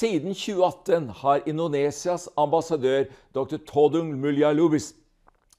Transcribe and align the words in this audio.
Siden 0.00 0.32
2018 0.32 1.10
har 1.20 1.42
Indonesias 1.48 2.28
ambassadør 2.40 3.02
dr. 3.36 3.58
Todung 3.68 4.14
Mulya-Lubis 4.16 4.94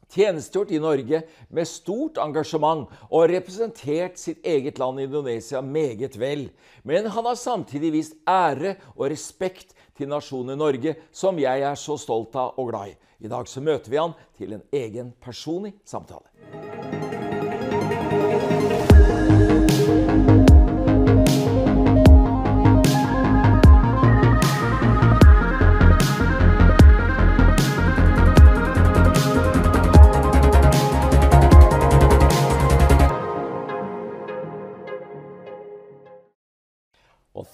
tjenestegjort 0.09 0.71
i 0.73 0.79
Norge 0.81 1.19
med 1.53 1.69
stort 1.69 2.17
engasjement 2.23 2.89
og 3.11 3.27
representert 3.29 4.17
sitt 4.17 4.41
eget 4.41 4.81
land 4.81 5.03
Indonesia 5.03 5.61
meget 5.61 6.17
vel. 6.17 6.47
Men 6.81 7.11
han 7.13 7.29
har 7.29 7.37
samtidig 7.37 7.93
vist 7.99 8.17
ære 8.25 8.79
og 8.95 9.11
respekt 9.13 9.75
til 9.93 10.09
nasjonen 10.09 10.57
Norge, 10.57 10.95
som 11.13 11.37
jeg 11.37 11.61
er 11.61 11.77
så 11.77 11.99
stolt 12.01 12.33
av 12.33 12.57
og 12.57 12.73
glad 12.73 12.95
i. 12.95 12.99
I 13.21 13.29
dag 13.29 13.45
så 13.45 13.61
møter 13.61 13.93
vi 13.93 14.01
han 14.01 14.17
til 14.41 14.57
en 14.57 14.65
egen 14.73 15.13
personlig 15.21 15.75
samtale. 15.85 16.70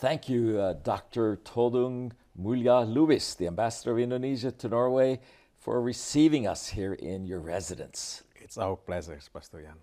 Thank 0.07 0.29
you, 0.29 0.57
uh, 0.57 0.71
Dr. 0.71 1.35
Todung 1.43 2.13
Mulya 2.39 2.88
Lubis, 2.88 3.35
the 3.35 3.45
ambassador 3.45 3.91
of 3.91 3.99
Indonesia 3.99 4.52
to 4.53 4.70
Norway, 4.70 5.20
for 5.59 5.81
receiving 5.81 6.48
us 6.48 6.70
here 6.70 6.93
in 6.93 7.25
your 7.25 7.41
residence. 7.41 8.23
It's 8.38 8.57
our 8.57 8.77
pleasure, 8.77 9.20
Pastor 9.34 9.62
Jan. 9.62 9.75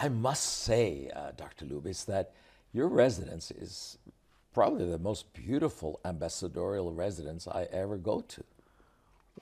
I 0.00 0.08
must 0.08 0.64
say, 0.64 1.10
uh, 1.14 1.32
Dr. 1.36 1.66
Lubis, 1.66 2.06
that 2.06 2.32
your 2.72 2.88
residence 2.88 3.50
is 3.50 3.98
probably 4.54 4.88
the 4.88 4.98
most 4.98 5.30
beautiful 5.34 6.00
ambassadorial 6.06 6.94
residence 6.94 7.46
I 7.46 7.64
ever 7.64 7.98
go 7.98 8.22
to. 8.22 8.42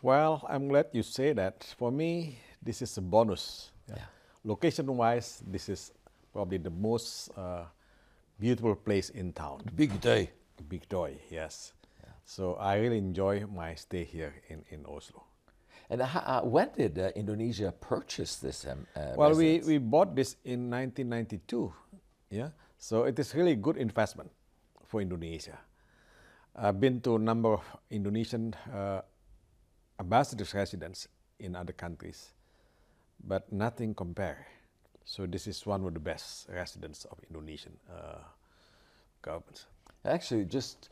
Well, 0.03 0.45
I'm 0.49 0.67
glad 0.67 0.87
you 0.91 1.05
say 1.05 1.33
that. 1.33 1.63
For 1.79 1.93
me, 1.93 2.39
this 2.61 2.83
is 2.83 2.99
a 2.99 3.03
bonus. 3.03 3.71
Yeah. 3.89 4.03
Location 4.43 4.97
wise, 4.97 5.45
this 5.47 5.69
is 5.69 5.93
probably 6.33 6.59
the 6.59 6.71
most 6.71 7.31
uh, 7.39 7.67
beautiful 8.39 8.75
place 8.75 9.11
in 9.11 9.33
town. 9.33 9.61
Big 9.77 10.01
day. 10.01 10.31
Bygdøy, 10.69 11.19
yes. 11.31 11.73
So 12.25 12.55
I 12.55 12.77
really 12.77 12.99
enjoy 12.99 13.45
my 13.47 13.75
stay 13.75 14.05
here 14.05 14.33
in, 14.49 14.65
in 14.71 14.85
Oslo. 14.87 15.25
And 15.91 16.01
ho- 16.01 16.23
uh, 16.25 16.41
when 16.43 16.71
did 16.77 16.99
uh, 16.99 17.11
Indonesia 17.15 17.71
purchase 17.73 18.37
this? 18.37 18.65
Um, 18.65 18.87
uh, 18.97 19.13
Well, 19.17 19.31
we, 19.35 19.59
residence? 19.59 19.67
we 19.67 19.79
bought 19.79 20.15
this 20.17 20.37
in 20.45 20.71
1992. 20.71 21.73
Yeah, 22.31 22.49
so 22.79 23.05
it 23.05 23.19
is 23.19 23.35
really 23.35 23.55
good 23.57 23.77
investment 23.77 24.31
for 24.87 25.03
Indonesia. 25.03 25.59
I've 26.57 26.81
been 26.81 27.01
to 27.03 27.17
a 27.17 27.19
number 27.19 27.53
of 27.53 27.63
Indonesian 27.91 28.55
uh, 28.73 29.03
ambassadors' 30.01 30.55
residence 30.55 31.09
in 31.39 31.55
other 31.57 31.73
countries, 31.75 32.31
but 33.23 33.53
nothing 33.53 33.93
compare. 33.95 34.47
So 35.05 35.27
this 35.27 35.47
is 35.47 35.67
one 35.67 35.85
of 35.85 35.95
the 35.95 36.01
best 36.01 36.49
residents 36.49 37.05
of 37.05 37.19
Indonesian 37.29 37.73
uh, 37.91 38.19
government. 39.23 39.67
Actually, 40.05 40.45
just 40.47 40.89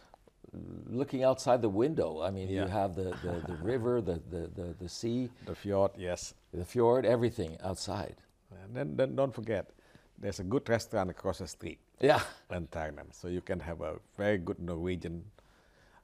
looking 0.89 1.25
outside 1.25 1.63
the 1.63 1.69
window, 1.69 2.21
I 2.23 2.31
mean, 2.31 2.49
you 2.49 2.67
have 2.67 2.95
the, 2.95 3.15
the, 3.25 3.43
the 3.47 3.57
river, 3.63 4.01
the, 4.01 4.21
the, 4.31 4.51
the, 4.55 4.75
the 4.79 4.89
sea, 4.89 5.31
The 5.47 5.55
fjord, 5.55 5.93
yes. 5.97 6.35
the 6.53 6.65
fjord, 6.65 7.07
everything 7.07 7.57
outside. 7.63 8.17
And 8.65 8.77
then, 8.77 8.97
then 8.97 9.17
don't 9.17 9.35
forget, 9.35 9.71
there's 10.19 10.41
a 10.41 10.45
good 10.45 10.69
restaurant 10.69 11.09
across 11.11 11.39
the 11.39 11.47
street 11.47 11.79
Yeah, 12.01 12.21
in 12.51 12.67
Thailand, 12.67 13.13
so 13.13 13.29
you 13.29 13.41
can 13.41 13.61
have 13.61 13.81
a 13.81 13.95
very 14.19 14.37
good 14.39 14.59
Norwegian 14.61 15.25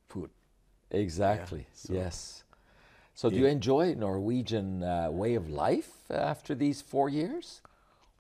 food. 0.09 0.31
exactly. 0.91 1.67
so- 1.75 1.93
yes. 1.93 2.45
So, 3.15 3.29
do 3.29 3.35
you 3.37 3.47
enjoy 3.47 3.95
Norwegian 3.95 4.85
uh, 4.85 5.11
way 5.11 5.35
of 5.35 5.51
life 5.51 5.91
after 6.09 6.55
these 6.55 6.81
four 6.81 7.09
years? 7.09 7.61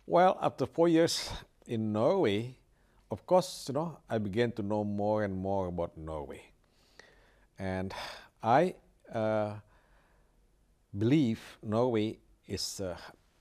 Well, 0.08 0.38
after 0.40 0.64
four 0.64 0.88
years 0.88 1.28
in 1.66 1.92
Norway, 1.92 2.56
of 3.10 3.26
course, 3.26 3.66
you 3.68 3.74
know, 3.74 3.98
I 4.08 4.16
began 4.16 4.52
to 4.52 4.62
know 4.62 4.82
more 4.82 5.22
and 5.22 5.36
more 5.36 5.66
about 5.66 5.98
Norway. 5.98 6.40
And 7.58 7.92
I 8.42 8.76
uh, 9.12 9.56
believe 10.96 11.58
Norway 11.62 12.16
is 12.46 12.80
uh, 12.80 12.96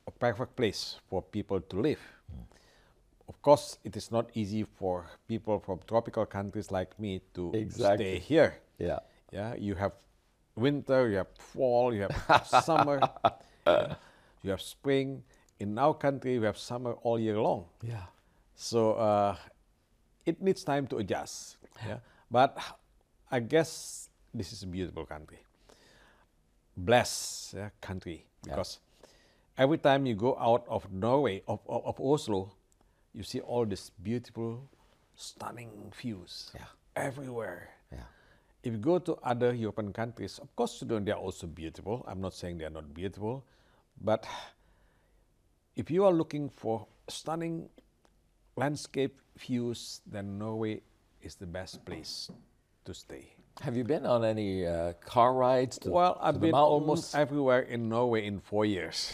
a 0.06 0.12
perfect 0.12 0.58
place 0.58 1.00
for 1.10 1.22
people 1.22 1.62
to 1.62 1.80
live. 1.80 2.02
Of 3.30 3.42
course, 3.42 3.78
it 3.86 3.96
is 3.96 4.12
not 4.12 4.30
easy 4.34 4.64
for 4.64 5.06
people 5.26 5.62
from 5.62 5.80
tropical 5.88 6.26
countries 6.26 6.70
like 6.70 7.00
me 7.00 7.22
to 7.36 7.54
Exactly. 7.54 8.06
stay 8.06 8.20
here. 8.20 8.58
Yeah. 8.78 9.00
Yeah, 9.32 9.56
you 9.56 9.76
have 9.76 9.94
winter, 10.58 11.08
you 11.08 11.16
have 11.16 11.32
fall, 11.40 11.94
you 11.94 12.02
have 12.02 12.46
summer, 12.46 13.10
yeah, 13.66 13.96
you 14.44 14.52
have 14.52 14.62
spring. 14.62 15.24
In 15.60 15.78
our 15.78 15.94
country, 15.94 16.38
we 16.40 16.46
have 16.46 16.58
summer 16.58 16.94
all 17.04 17.20
year 17.20 17.40
long. 17.40 17.66
Yeah. 17.82 18.04
So 18.56 18.94
uh, 18.94 19.36
it 20.26 20.42
needs 20.42 20.64
time 20.64 20.88
to 20.88 20.98
adjust. 20.98 21.58
Yeah, 21.86 22.00
but 22.32 22.58
I 23.32 23.40
guess 23.40 24.10
this 24.34 24.52
is 24.52 24.64
a 24.64 24.68
beautiful 24.68 25.06
country, 25.06 25.38
blessed 26.76 27.54
yeah, 27.54 27.70
country 27.82 28.26
because 28.44 28.80
every 29.58 29.78
time 29.78 30.06
you 30.06 30.16
go 30.16 30.38
out 30.40 30.66
of 30.68 30.92
Norway, 30.92 31.44
of, 31.48 31.60
of, 31.68 31.86
of 31.86 32.00
Oslo, 32.00 32.52
you 33.14 33.24
see 33.24 33.40
all 33.42 33.66
these 33.66 33.92
beautiful, 34.02 34.68
stunning 35.16 35.92
views 36.02 36.52
Yeah. 36.56 36.66
everywhere. 36.96 37.70
Yeah. 37.92 38.00
If 38.64 38.74
you 38.74 38.80
go 38.80 39.00
to 39.00 39.16
other 39.24 39.54
European 39.54 39.94
countries, 39.94 40.40
of 40.40 40.56
course, 40.56 40.84
they 40.86 41.12
are 41.12 41.18
also 41.20 41.48
beautiful. 41.48 42.04
I'm 42.08 42.22
not 42.22 42.34
saying 42.34 42.58
they 42.58 42.66
are 42.66 42.70
not 42.74 42.94
beautiful, 42.94 43.44
but 44.02 44.26
if 45.78 45.92
you 45.92 46.04
are 46.06 46.12
looking 46.12 46.50
for 46.50 46.88
stunning 47.08 47.70
landscape 48.56 49.22
views, 49.38 50.02
then 50.08 50.38
Norway 50.40 50.82
is 51.22 51.36
the 51.36 51.46
best 51.46 51.86
place 51.86 52.32
to 52.84 52.94
stay. 52.94 53.32
Have 53.62 53.78
you 53.78 53.84
been 53.84 54.06
on 54.06 54.26
any 54.26 54.66
uh, 54.66 54.94
car 55.06 55.34
rides 55.34 55.78
to, 55.80 55.92
Well, 55.92 56.18
I've 56.20 56.42
been 56.42 56.54
almost 56.54 57.16
everywhere 57.16 57.62
in 57.62 57.90
Norway 57.90 58.26
in 58.26 58.40
four 58.40 58.66
years. 58.66 59.14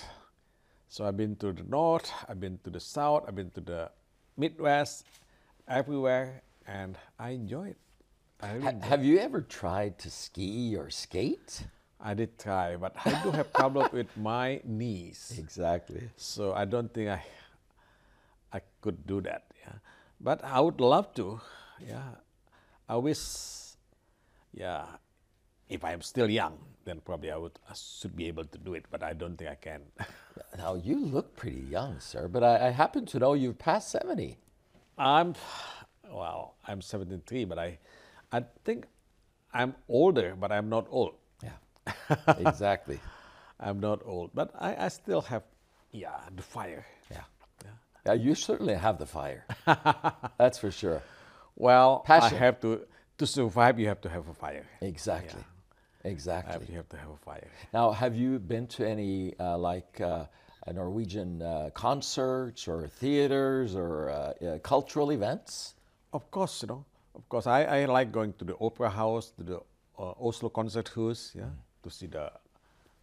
So 0.88 1.06
I've 1.06 1.18
been 1.18 1.36
to 1.38 1.52
the 1.52 1.64
north, 1.64 2.12
I've 2.30 2.40
been 2.40 2.60
to 2.64 2.70
the 2.70 2.80
south, 2.80 3.26
I've 3.28 3.36
been 3.36 3.52
to 3.52 3.62
the 3.62 3.92
Midwest, 4.38 5.06
everywhere, 5.68 6.44
and 6.68 6.98
I 7.20 7.32
enjoy 7.32 7.70
it. 7.70 7.78
Really 8.42 8.62
Ha- 8.62 8.70
enjoy 8.70 8.88
have 8.88 9.04
you 9.04 9.20
ever 9.20 9.42
tried 9.42 9.98
to 10.00 10.10
ski 10.10 10.76
or 10.78 10.90
skate? 10.90 11.66
I 12.04 12.14
did 12.14 12.38
try, 12.38 12.76
but 12.76 12.94
I 13.06 13.16
do 13.24 13.32
have 13.32 13.54
problem 13.54 13.88
with 13.94 14.12
my 14.18 14.60
knees. 14.66 15.34
Exactly. 15.40 16.10
So 16.18 16.54
I 16.54 16.66
don't 16.66 16.94
think 16.94 17.10
I 17.10 17.24
I 18.52 18.60
could 18.82 19.08
do 19.08 19.22
that. 19.22 19.48
Yeah, 19.64 19.80
but 20.20 20.44
I 20.44 20.60
would 20.60 20.82
love 20.82 21.14
to. 21.16 21.40
Yeah, 21.80 22.20
I 22.90 22.98
wish. 22.98 23.24
Yeah, 24.54 24.86
if 25.70 25.84
I'm 25.84 26.02
still 26.02 26.30
young, 26.30 26.60
then 26.84 27.00
probably 27.00 27.32
I 27.32 27.38
would 27.38 27.58
I 27.70 27.74
should 27.74 28.16
be 28.16 28.28
able 28.28 28.46
to 28.46 28.58
do 28.60 28.76
it. 28.76 28.86
But 28.92 29.02
I 29.02 29.14
don't 29.14 29.38
think 29.38 29.50
I 29.50 29.56
can. 29.56 29.82
Now, 30.58 30.76
you 30.76 31.00
look 31.00 31.36
pretty 31.36 31.62
young, 31.62 32.00
sir, 32.00 32.28
but 32.28 32.44
I, 32.44 32.68
I 32.68 32.70
happen 32.70 33.06
to 33.08 33.20
know 33.20 33.34
you've 33.34 33.58
passed 33.58 33.90
70. 33.92 34.38
I'm, 34.98 35.34
well, 36.12 36.56
I'm 36.68 36.82
73, 36.82 37.46
but 37.46 37.58
I, 37.58 37.80
I 38.32 38.44
think 38.64 38.86
I'm 39.54 39.76
older, 39.90 40.36
but 40.40 40.52
I'm 40.52 40.70
not 40.70 40.88
old. 40.90 41.16
Yeah. 41.88 42.16
exactly. 42.38 43.00
I'm 43.60 43.80
not 43.80 44.02
old, 44.06 44.32
but 44.34 44.52
I, 44.60 44.86
I 44.86 44.88
still 44.90 45.22
have, 45.22 45.44
yeah, 45.92 46.20
the 46.36 46.42
fire. 46.42 46.86
Yeah. 47.12 47.22
Yeah. 47.64 47.72
Yeah, 48.06 48.14
you 48.14 48.36
certainly 48.36 48.74
have 48.76 48.98
the 48.98 49.06
fire. 49.06 49.46
That's 50.38 50.58
for 50.58 50.72
sure. 50.72 51.02
Well, 51.56 52.00
Passion. 52.00 52.38
I 52.38 52.40
have 52.40 52.60
to 52.62 52.82
to 53.20 53.28
survive. 53.28 53.80
You 53.80 53.88
have 53.88 54.02
to 54.02 54.10
have 54.10 54.28
a 54.28 54.34
fire. 54.34 54.66
Exactly. 54.82 55.44
I 56.04 56.08
Exactly. 56.10 56.52
have, 56.52 56.70
you 56.70 56.76
have 56.76 56.90
to 56.90 56.98
have 56.98 57.10
a 57.12 57.18
fire. 57.18 57.48
Now, 57.74 57.92
have 57.92 58.16
you 58.16 58.40
been 58.40 58.68
to 58.76 58.86
any 58.86 59.34
uh, 59.40 59.58
like 59.58 60.02
uh, 60.02 60.26
uh, 60.68 60.72
Norwegian 60.74 61.42
uh, 61.42 61.70
concerts 61.74 62.68
or 62.68 62.88
theaters 62.88 63.76
or 63.76 64.10
uh, 64.10 64.16
uh, 64.46 64.60
cultural 64.60 65.12
events? 65.12 65.76
Of 66.12 66.30
course, 66.30 66.62
you 66.64 66.68
know. 66.68 66.86
Of 67.16 67.30
course, 67.30 67.48
I, 67.48 67.64
I 67.64 67.86
like 67.86 68.12
going 68.12 68.34
to 68.34 68.46
the 68.46 68.56
opera 68.60 68.90
house, 68.90 69.32
to 69.38 69.44
the 69.44 69.58
uh, 69.98 70.28
Oslo 70.28 70.50
concert 70.50 70.90
house, 70.90 71.32
yeah, 71.36 71.46
to 71.84 71.90
see 71.90 72.08
the 72.08 72.32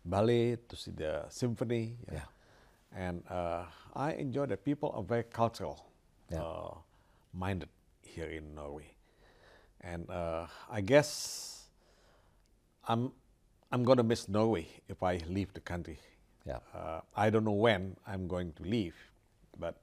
ballet, 0.05 0.57
to 0.69 0.77
see 0.77 0.91
the 0.91 1.25
symphony. 1.29 1.97
Yeah. 2.13 2.25
And 2.97 3.23
uh, 3.31 3.65
I 3.95 4.13
enjoy 4.13 4.47
that 4.47 4.65
people 4.65 4.91
are 4.97 5.03
very 5.03 5.25
cultural 5.25 5.85
Yeah. 6.31 6.43
uh, 6.43 6.75
minded 7.33 7.69
here 8.03 8.27
in 8.29 8.55
Norway. 8.55 8.95
And 9.83 10.11
uh, 10.11 10.47
I 10.71 10.81
guess 10.81 11.69
I'm 12.89 13.13
I'm 13.73 13.85
gonna 13.85 14.03
miss 14.03 14.29
Norway 14.29 14.67
if 14.89 15.03
I 15.03 15.21
leave 15.29 15.53
the 15.55 15.61
country. 15.61 15.99
Yeah. 16.47 16.59
Uh, 16.75 17.01
I 17.15 17.31
don't 17.31 17.45
know 17.45 17.53
when 17.57 17.97
I'm 18.07 18.27
going 18.27 18.53
to 18.55 18.63
leave, 18.65 18.97
but 19.59 19.77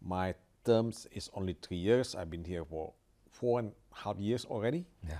my 0.00 0.34
terms 0.64 1.06
is 1.12 1.30
only 1.34 1.56
three 1.60 1.76
years. 1.78 2.14
I've 2.14 2.30
been 2.30 2.44
here 2.44 2.64
for 2.64 2.92
four 3.32 3.58
and 3.60 3.72
a 3.92 3.98
half 4.04 4.18
years 4.18 4.44
already. 4.44 4.84
Yeah. 5.08 5.18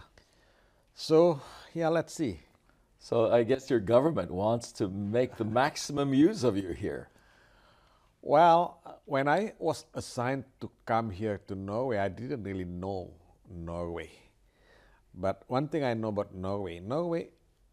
So 0.94 1.40
yeah, 1.74 1.88
let's 1.88 2.14
see. 2.14 2.40
So 2.98 3.32
I 3.32 3.42
guess 3.44 3.70
your 3.70 3.80
government 3.80 4.30
wants 4.30 4.72
to 4.72 4.88
make 4.88 5.36
the 5.36 5.44
maximum 5.44 6.14
use 6.14 6.44
of 6.44 6.56
you 6.56 6.72
here. 6.72 7.10
Well, 8.22 8.82
when 9.04 9.28
I 9.28 9.52
was 9.58 9.84
assigned 9.94 10.44
to 10.60 10.70
come 10.84 11.10
here 11.10 11.40
to 11.46 11.54
Norway, 11.54 11.98
I 11.98 12.08
didn't 12.08 12.42
really 12.42 12.64
know 12.64 13.14
Norway. 13.48 14.10
But 15.14 15.44
one 15.46 15.68
thing 15.68 15.84
I 15.84 15.94
know 15.94 16.08
about 16.08 16.34
Norway, 16.34 16.80
Norway 16.80 17.28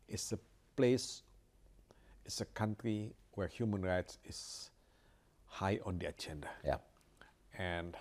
is 0.07 0.31
a 0.31 0.39
place, 0.75 1.23
it's 2.25 2.41
a 2.41 2.45
country 2.45 3.15
where 3.33 3.47
human 3.47 3.81
rights 3.81 4.19
is 4.23 4.69
high 5.47 5.79
on 5.85 5.97
the 5.97 6.07
agenda. 6.07 6.49
Yeah. 6.63 6.77
And 7.57 7.97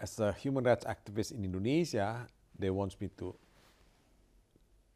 as 0.00 0.20
a 0.20 0.32
human 0.32 0.64
rights 0.64 0.84
activist 0.84 1.32
in 1.32 1.44
Indonesia, 1.44 2.28
they 2.58 2.70
want 2.70 3.00
me 3.00 3.10
to 3.18 3.34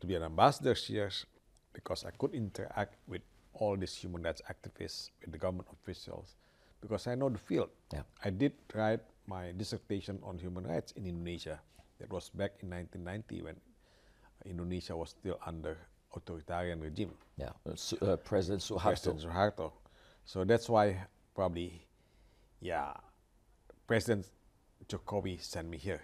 to 0.00 0.06
be 0.06 0.14
an 0.14 0.22
ambassador 0.22 0.74
here 0.74 1.10
because 1.72 2.04
I 2.04 2.10
could 2.10 2.34
interact 2.34 2.96
with 3.06 3.22
all 3.54 3.76
these 3.76 3.94
human 3.94 4.22
rights 4.22 4.42
activists, 4.50 5.10
with 5.20 5.32
the 5.32 5.38
government 5.38 5.68
officials, 5.72 6.36
because 6.80 7.06
I 7.06 7.14
know 7.14 7.28
the 7.28 7.38
field. 7.38 7.70
Yeah. 7.92 8.02
I 8.24 8.30
did 8.30 8.52
write 8.74 9.00
my 9.26 9.52
dissertation 9.56 10.18
on 10.22 10.38
human 10.38 10.64
rights 10.64 10.92
in 10.92 11.06
Indonesia. 11.06 11.60
That 12.00 12.12
was 12.12 12.30
back 12.30 12.52
in 12.62 12.70
1990 12.70 13.42
when 13.42 13.56
Indonesia 14.46 14.96
was 14.96 15.10
still 15.10 15.38
under 15.44 15.76
authoritarian 16.14 16.80
regime. 16.80 17.12
Yeah. 17.36 17.50
Uh, 17.66 18.04
uh, 18.04 18.16
President 18.16 18.62
Suharto. 18.62 18.82
President 18.82 19.20
Suharto. 19.22 19.72
So 20.24 20.44
that's 20.44 20.68
why 20.68 20.96
probably, 21.34 21.86
yeah, 22.60 22.92
President 23.86 24.26
Jokowi 24.86 25.42
sent 25.42 25.68
me 25.68 25.78
here. 25.78 26.02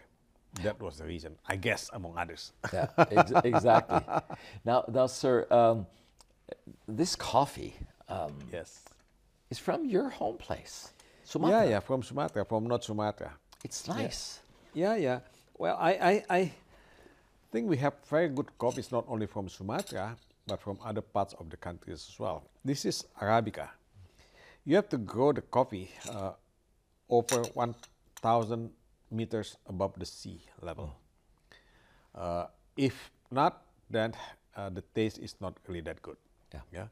That 0.62 0.80
was 0.80 0.98
the 0.98 1.04
reason, 1.04 1.36
I 1.48 1.56
guess, 1.56 1.90
among 1.92 2.16
others. 2.16 2.52
Yeah, 2.72 2.86
ex- 3.10 3.32
exactly. 3.44 4.00
Now, 4.64 4.84
now, 4.88 5.06
sir, 5.06 5.46
um, 5.50 5.86
this 6.86 7.16
coffee 7.16 7.74
um, 8.08 8.32
yes. 8.52 8.82
is 9.50 9.58
from 9.58 9.84
your 9.84 10.08
home 10.10 10.36
place, 10.36 10.92
Yeah, 10.92 11.30
Sumatra. 11.30 11.64
yeah, 11.64 11.70
yeah, 11.70 11.80
from 11.80 12.02
Sumatra, 12.02 12.44
from 12.44 12.66
North 12.66 12.84
Sumatra. 12.84 13.32
It's 13.64 13.88
nice. 13.88 14.40
Yeah, 14.72 14.96
yeah. 14.96 15.20
Well, 15.58 15.76
I, 15.80 15.92
I, 15.92 16.24
I 16.30 16.52
think 17.52 17.68
we 17.68 17.76
have 17.78 17.94
very 18.08 18.28
good 18.28 18.56
coffees 18.58 18.90
not 18.92 19.04
only 19.08 19.26
from 19.26 19.48
Sumatra, 19.48 20.16
but 20.46 20.60
from 20.60 20.78
other 20.84 21.00
parts 21.00 21.34
of 21.34 21.50
the 21.50 21.56
countries 21.56 22.06
as 22.10 22.18
well. 22.18 22.44
This 22.64 22.84
is 22.84 23.04
Arabica. 23.20 23.68
You 24.64 24.76
have 24.76 24.88
to 24.90 24.98
grow 24.98 25.32
the 25.32 25.42
coffee 25.42 25.90
uh, 26.10 26.32
over 27.08 27.42
1,000 27.54 28.70
meters 29.14 29.56
above 29.66 29.94
the 29.98 30.06
sea 30.06 30.40
level. 30.60 30.94
Uh, 32.14 32.46
if 32.76 33.10
not, 33.30 33.62
then 33.90 34.12
uh, 34.56 34.70
the 34.70 34.82
taste 34.94 35.18
is 35.18 35.34
not 35.40 35.56
really 35.66 35.80
that 35.82 36.02
good. 36.02 36.16
Yeah. 36.52 36.60
Yeah. 36.72 36.86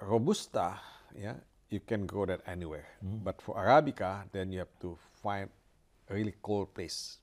Robusta, 0.00 0.80
yeah, 1.16 1.34
you 1.70 1.80
can 1.80 2.06
grow 2.06 2.26
that 2.26 2.40
anywhere. 2.46 2.86
But 3.02 3.40
for 3.40 3.54
Arabica, 3.56 4.24
then 4.32 4.52
you 4.52 4.58
have 4.58 4.78
to 4.80 4.98
find 5.22 5.48
a 6.10 6.14
really 6.14 6.34
cold 6.42 6.74
place 6.74 7.18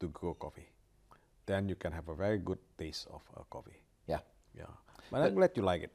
to 0.00 0.08
grow 0.08 0.34
coffee. 0.34 0.68
Then 1.46 1.68
you 1.68 1.76
can 1.76 1.92
have 1.92 2.08
a 2.08 2.14
very 2.14 2.38
good 2.38 2.58
taste 2.78 3.06
of 3.12 3.22
uh, 3.36 3.42
coffee. 3.50 3.80
Yeah. 4.06 4.20
Yeah. 4.56 4.64
But 5.10 5.22
I'm 5.22 5.34
glad 5.34 5.50
you 5.54 5.62
like 5.62 5.82
it. 5.82 5.92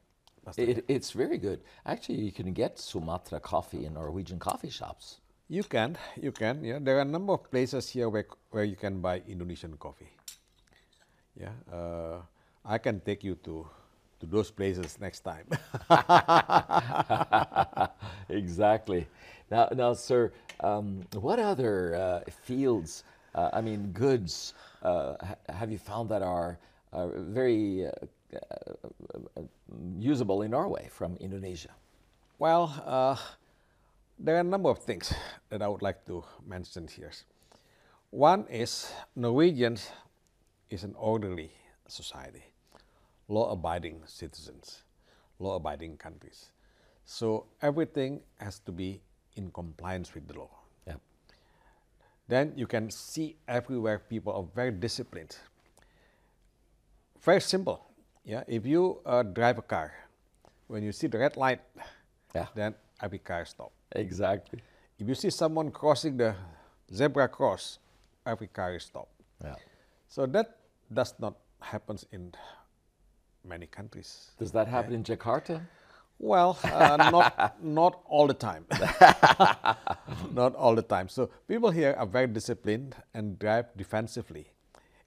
It, 0.56 0.86
it's 0.88 1.12
very 1.12 1.38
good. 1.38 1.60
Actually, 1.86 2.22
you 2.22 2.32
can 2.32 2.54
get 2.54 2.80
Sumatra 2.80 3.40
coffee 3.40 3.86
in 3.86 3.94
Norwegian 3.96 4.40
coffee 4.40 4.70
shops. 4.70 5.20
You 5.50 5.64
can, 5.64 5.98
you 6.22 6.32
can. 6.32 6.64
Yeah, 6.64 6.80
there 6.82 6.98
are 6.98 7.02
a 7.02 7.06
number 7.06 7.34
of 7.34 7.50
places 7.50 7.90
here 7.90 8.10
where 8.10 8.28
where 8.52 8.66
you 8.66 8.76
can 8.76 9.00
buy 9.00 9.22
Indonesian 9.28 9.78
coffee. 9.78 10.12
Yeah, 11.40 11.56
uh, 11.72 12.20
I 12.66 12.78
can 12.78 13.00
take 13.00 13.24
you 13.24 13.36
to 13.48 13.66
to 14.20 14.26
those 14.26 14.52
places 14.52 15.00
next 15.00 15.22
time. 15.22 15.48
exactly. 18.30 19.08
Now, 19.50 19.70
now, 19.72 19.94
sir, 19.94 20.34
um, 20.60 21.06
what 21.14 21.40
other 21.40 21.96
uh, 21.96 22.20
fields, 22.44 23.04
uh, 23.36 23.50
I 23.54 23.62
mean, 23.62 23.92
goods, 23.94 24.54
uh, 24.84 25.16
ha- 25.22 25.40
have 25.48 25.72
you 25.72 25.78
found 25.78 26.10
that 26.10 26.22
are 26.22 26.58
uh, 26.92 27.08
very 27.32 27.86
uh, 27.86 27.92
uh, 28.36 29.42
usable 30.00 30.42
in 30.42 30.52
Norway 30.52 30.90
from 30.92 31.16
Indonesia? 31.22 31.72
well, 32.40 32.70
uh, 32.86 33.16
there 34.20 34.36
are 34.36 34.40
a 34.40 34.44
number 34.44 34.70
of 34.70 34.80
things 34.80 35.14
that 35.50 35.62
I 35.62 35.68
would 35.68 35.82
like 35.82 36.06
to 36.06 36.24
mention 36.46 36.88
here. 36.88 37.12
One 38.10 38.46
is 38.50 38.92
Norwegians 39.16 39.90
is 40.70 40.84
an 40.84 40.96
orderly 40.98 41.52
society, 41.88 42.44
law-abiding 43.28 44.02
citizens, 44.06 44.84
law-abiding 45.40 45.98
countries. 45.98 46.48
So 47.06 47.46
everything 47.62 48.22
has 48.40 48.60
to 48.60 48.72
be 48.72 49.02
in 49.36 49.52
compliance 49.52 50.14
with 50.14 50.28
the 50.28 50.40
law. 50.40 50.50
Yeah. 50.88 50.96
then 52.28 52.54
you 52.56 52.68
can 52.68 52.90
see 52.90 53.36
everywhere 53.48 54.00
people 54.00 54.34
are 54.34 54.44
very 54.56 54.72
disciplined. 54.72 55.38
Very 57.22 57.42
simple. 57.42 57.86
Yeah, 58.26 58.44
if 58.48 58.66
you 58.66 59.00
uh, 59.06 59.24
drive 59.24 59.58
a 59.58 59.62
car, 59.62 59.94
when 60.68 60.84
you 60.84 60.92
see 60.92 61.08
the 61.08 61.18
red 61.20 61.38
light, 61.38 61.62
Yeah. 62.36 62.48
then 62.56 62.76
every 63.02 63.20
car 63.20 63.46
stop. 63.46 63.72
Exactly. 63.92 64.62
If 65.00 65.08
you 65.08 65.16
see 65.16 65.30
someone 65.30 65.72
crossing 65.72 66.18
the 66.18 66.36
zebra 66.94 67.28
cross, 67.28 67.80
every 68.26 68.48
car 68.48 68.76
is 68.76 68.84
stop. 68.84 69.08
Yeah. 69.44 69.56
So 70.08 70.26
that 70.26 70.58
does 70.94 71.14
not 71.20 71.36
happen 71.62 71.98
in 72.12 72.34
many 73.44 73.68
countries. 73.68 74.32
Does 74.40 74.52
that 74.52 74.68
happen 74.68 74.94
in 74.94 75.04
Jakarta? 75.04 75.62
Well, 76.20 76.58
uh, 76.64 76.98
not 77.12 77.64
not 77.64 78.02
all 78.06 78.28
the 78.28 78.34
time. 78.34 78.66
not 80.34 80.56
all 80.56 80.76
the 80.76 80.82
time. 80.82 81.10
So 81.10 81.30
people 81.48 81.70
here 81.70 81.96
are 81.98 82.08
very 82.08 82.28
disciplined 82.28 82.96
and 83.14 83.38
drive 83.38 83.66
defensively. 83.78 84.52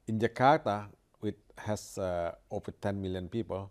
In 0.07 0.19
Jakarta, 0.19 0.87
which 1.21 1.37
has 1.59 1.99
uh, 1.99 2.35
over 2.51 2.71
10 2.71 3.01
million 3.01 3.29
people, 3.29 3.71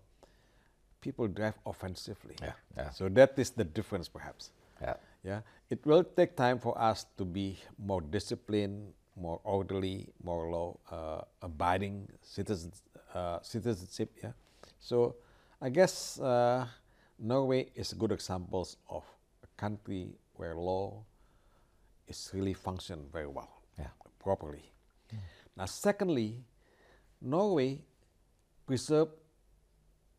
people 1.01 1.27
drive 1.27 1.55
offensively. 1.65 2.35
Yeah, 2.41 2.53
yeah. 2.77 2.89
So 2.91 3.09
that 3.09 3.37
is 3.37 3.51
the 3.51 3.63
difference, 3.63 4.09
perhaps. 4.09 4.51
Yeah. 4.81 4.95
Yeah, 5.21 5.41
it 5.69 5.85
will 5.85 6.03
take 6.05 6.37
time 6.37 6.59
for 6.59 6.79
us 6.79 7.05
to 7.17 7.25
be 7.25 7.59
more 7.77 7.99
disciplined, 7.99 8.93
more 9.17 9.41
orderly, 9.43 10.07
more 10.23 10.49
law 10.49 10.77
uh, 10.89 11.21
abiding 11.41 12.07
citizens, 12.21 12.81
uh, 13.13 13.39
citizenship. 13.41 14.15
Yeah, 14.23 14.31
so 14.79 15.15
I 15.61 15.69
guess 15.69 16.19
uh, 16.21 16.65
Norway 17.19 17.67
is 17.75 17.91
a 17.91 17.95
good 17.95 18.13
examples 18.13 18.77
of 18.89 19.03
a 19.43 19.47
country 19.57 20.15
where 20.35 20.55
law 20.55 21.03
is 22.07 22.31
really 22.33 22.53
function 22.53 23.05
very 23.11 23.27
well, 23.27 23.61
Yeah. 23.77 23.91
properly. 24.19 24.71
Now, 25.57 25.65
secondly, 25.65 26.45
Norway 27.21 27.83
preserve 28.65 29.09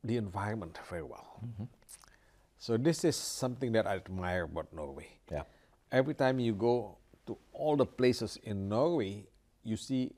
the 0.05 0.19
environment 0.19 0.79
very 0.91 1.03
well. 1.05 1.41
So 2.61 2.77
this 2.77 3.05
is 3.05 3.17
something 3.17 3.73
that 3.73 3.87
I 3.87 3.97
admire 3.97 4.45
about 4.45 4.69
Norway. 4.73 5.09
Yeah. 5.33 5.45
Every 5.91 6.13
time 6.13 6.39
you 6.39 6.53
go 6.53 6.99
to 7.27 7.39
all 7.55 7.75
the 7.75 7.87
places 7.87 8.39
in 8.45 8.69
Norway, 8.69 9.25
you 9.65 9.77
see 9.77 10.13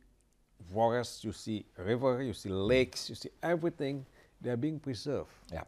forests, 0.74 1.22
you 1.22 1.30
see 1.30 1.64
river, 1.78 2.20
you 2.20 2.32
see 2.34 2.48
lakes, 2.48 3.08
you 3.08 3.14
see 3.14 3.30
everything. 3.44 4.04
They 4.40 4.50
are 4.50 4.56
being 4.56 4.80
preserved. 4.80 5.30
Yeah. 5.52 5.62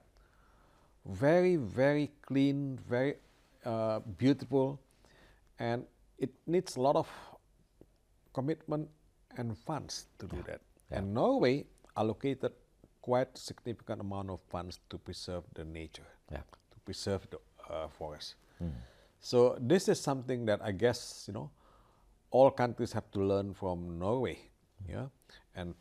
Very, 1.07 1.55
very 1.55 2.11
clean, 2.23 2.77
very 2.89 3.15
uh, 3.65 4.01
beautiful, 4.19 4.81
and 5.61 5.85
it 6.19 6.35
needs 6.47 6.75
a 6.75 6.81
lot 6.81 6.97
of 6.97 7.09
commitment 8.33 8.89
and 9.37 9.57
funds 9.57 10.07
to 10.19 10.27
do 10.27 10.43
that. 10.49 10.61
And 10.91 11.15
Norway 11.15 11.67
allocated 11.97 12.53
quite 13.01 13.39
significant 13.39 14.01
amount 14.01 14.31
of 14.31 14.41
funds 14.49 14.81
to 14.91 14.99
preserve 14.99 15.45
the 15.55 15.65
nature, 15.65 16.07
Yeah. 16.33 16.43
Preserve 16.85 17.27
the 17.31 17.39
uh, 17.73 17.89
forest. 17.89 18.35
So 19.21 19.57
this 19.61 19.89
is 19.89 20.01
something 20.01 20.45
that 20.47 20.61
I 20.63 20.73
guess 20.73 21.25
you 21.27 21.35
know 21.35 21.51
all 22.31 22.51
countries 22.51 22.93
have 22.93 23.11
to 23.13 23.21
learn 23.21 23.55
from 23.55 23.99
Norway, 23.99 24.39
yeah, 24.89 25.07
and 25.55 25.75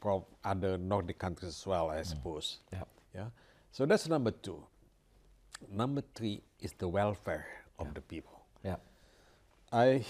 from 0.00 0.24
other 0.44 0.78
Nordic 0.78 1.18
countries 1.18 1.50
as 1.50 1.66
well, 1.66 1.90
I 1.90 2.02
suppose. 2.02 2.58
Yeah. 2.72 2.84
Yeah. 3.14 3.28
So 3.70 3.86
that's 3.86 4.08
number 4.08 4.30
two. 4.30 4.62
Number 5.70 6.02
three 6.14 6.42
is 6.60 6.72
the 6.72 6.88
welfare 6.88 7.46
of 7.78 7.94
the 7.94 8.00
people. 8.00 8.42
Yeah. 8.64 8.76
I 9.72 10.04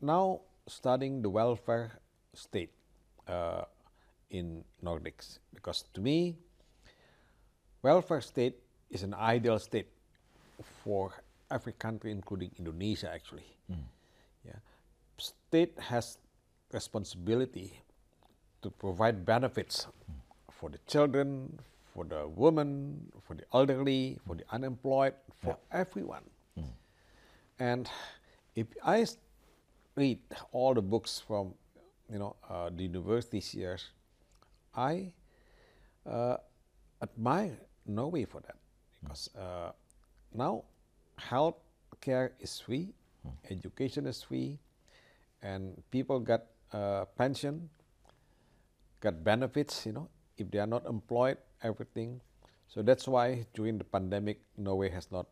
now 0.00 0.40
studying 0.68 1.22
the 1.22 1.30
welfare 1.30 2.00
state 2.34 2.72
uh, 3.26 3.64
in 4.30 4.64
Nordics 4.84 5.38
because 5.54 5.84
to 5.94 6.00
me, 6.00 6.36
welfare 7.82 8.20
state 8.20 8.56
is 8.90 9.02
an 9.02 9.14
ideal 9.14 9.58
state 9.58 9.88
for 10.84 11.12
every 11.50 11.72
country, 11.72 12.10
including 12.10 12.50
Indonesia. 12.58 13.10
Actually, 13.10 13.46
yeah, 14.44 14.58
state 15.16 15.78
has 15.78 16.18
responsibility 16.72 17.80
to 18.62 18.70
provide 18.70 19.24
benefits 19.24 19.86
for 20.50 20.68
the 20.70 20.78
children, 20.86 21.58
for 21.94 22.04
the 22.04 22.28
women, 22.28 23.10
for 23.26 23.34
the 23.34 23.44
elderly, 23.54 24.18
for 24.26 24.36
the 24.36 24.44
unemployed, 24.52 25.14
for 25.42 25.56
everyone. 25.72 26.22
And 27.58 27.88
if 28.54 28.66
I 28.84 29.06
read 29.96 30.18
all 30.52 30.72
the 30.74 30.82
books 30.82 31.20
from, 31.20 31.54
you 32.10 32.18
know, 32.18 32.36
uh, 32.48 32.70
the 32.74 32.84
universities 32.84 33.50
here, 33.52 33.78
I 34.74 35.12
uh, 36.08 36.36
admire 37.02 37.58
Norway 37.86 38.24
for 38.24 38.40
that 38.40 38.59
because 39.02 39.28
uh, 39.36 39.72
now 40.34 40.64
health 41.16 41.56
care 42.00 42.32
is 42.40 42.60
free, 42.60 42.92
education 43.50 44.06
is 44.06 44.22
free, 44.22 44.58
and 45.42 45.82
people 45.90 46.20
get 46.20 46.46
uh, 46.72 47.04
pension, 47.16 47.68
get 49.02 49.24
benefits, 49.24 49.86
you 49.86 49.92
know, 49.92 50.08
if 50.38 50.50
they 50.50 50.58
are 50.58 50.66
not 50.66 50.86
employed, 50.86 51.38
everything. 51.62 52.20
So 52.68 52.82
that's 52.82 53.08
why 53.08 53.46
during 53.54 53.78
the 53.78 53.84
pandemic, 53.84 54.40
Norway 54.56 54.90
has 54.90 55.10
not 55.10 55.26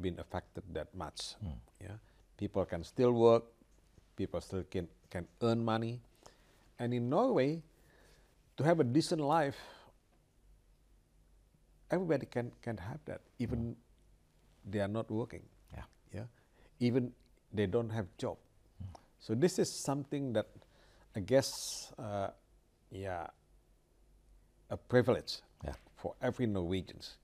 been 0.00 0.18
affected 0.18 0.62
that 0.74 0.94
much. 0.94 1.34
Yeah, 1.80 1.96
people 2.36 2.64
can 2.64 2.84
still 2.84 3.12
work, 3.12 3.44
people 4.16 4.40
still 4.40 4.64
can 4.70 4.88
can 5.10 5.26
earn 5.42 5.64
money, 5.64 6.00
and 6.78 6.92
in 6.92 7.08
Norway, 7.08 7.62
to 8.56 8.64
have 8.64 8.80
a 8.80 8.84
decent 8.84 9.20
life, 9.20 9.56
everybody 11.92 12.26
can 12.26 12.50
can 12.62 12.76
have 12.78 12.98
that, 13.04 13.20
even 13.38 13.76
they 14.70 14.80
are 14.80 14.88
not 14.88 15.10
working. 15.10 15.42
Yeah. 15.72 15.84
Yeah, 16.14 16.24
even 16.80 17.12
they 17.52 17.66
don't 17.66 17.90
have 17.90 18.06
job. 18.18 18.36
So 19.20 19.34
this 19.34 19.58
is 19.58 19.70
something 19.70 20.32
that 20.32 20.48
I 21.16 21.20
guess, 21.20 21.92
uh, 21.98 22.30
yeah, 22.90 23.26
a 24.70 24.76
privilege 24.76 25.42
Yeah. 25.64 25.74
for 25.96 26.14
every 26.22 26.46
Norwegians. 26.46 27.18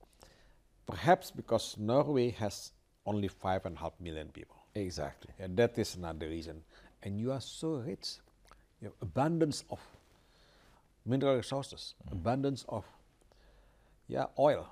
Perhaps 0.87 1.31
because 1.31 1.77
Norway 1.79 2.31
has 2.31 2.73
only 3.07 3.29
five 3.29 3.65
and 3.67 3.77
a 3.77 3.81
half 3.81 3.93
million 4.01 4.29
people. 4.29 4.57
Exactly. 4.75 5.33
Yeah, 5.41 5.49
that 5.57 5.79
is 5.79 5.97
another 5.97 6.29
reason. 6.29 6.63
And 7.03 7.19
you 7.19 7.33
are 7.33 7.41
so 7.41 7.77
rich. 7.87 8.19
You 8.81 8.89
have 8.89 8.97
abundance 9.01 9.65
of 9.71 9.81
mineral 11.05 11.37
resources, 11.37 11.95
abundance 12.13 12.65
of 12.69 12.85
yeah 14.09 14.27
oil. 14.39 14.67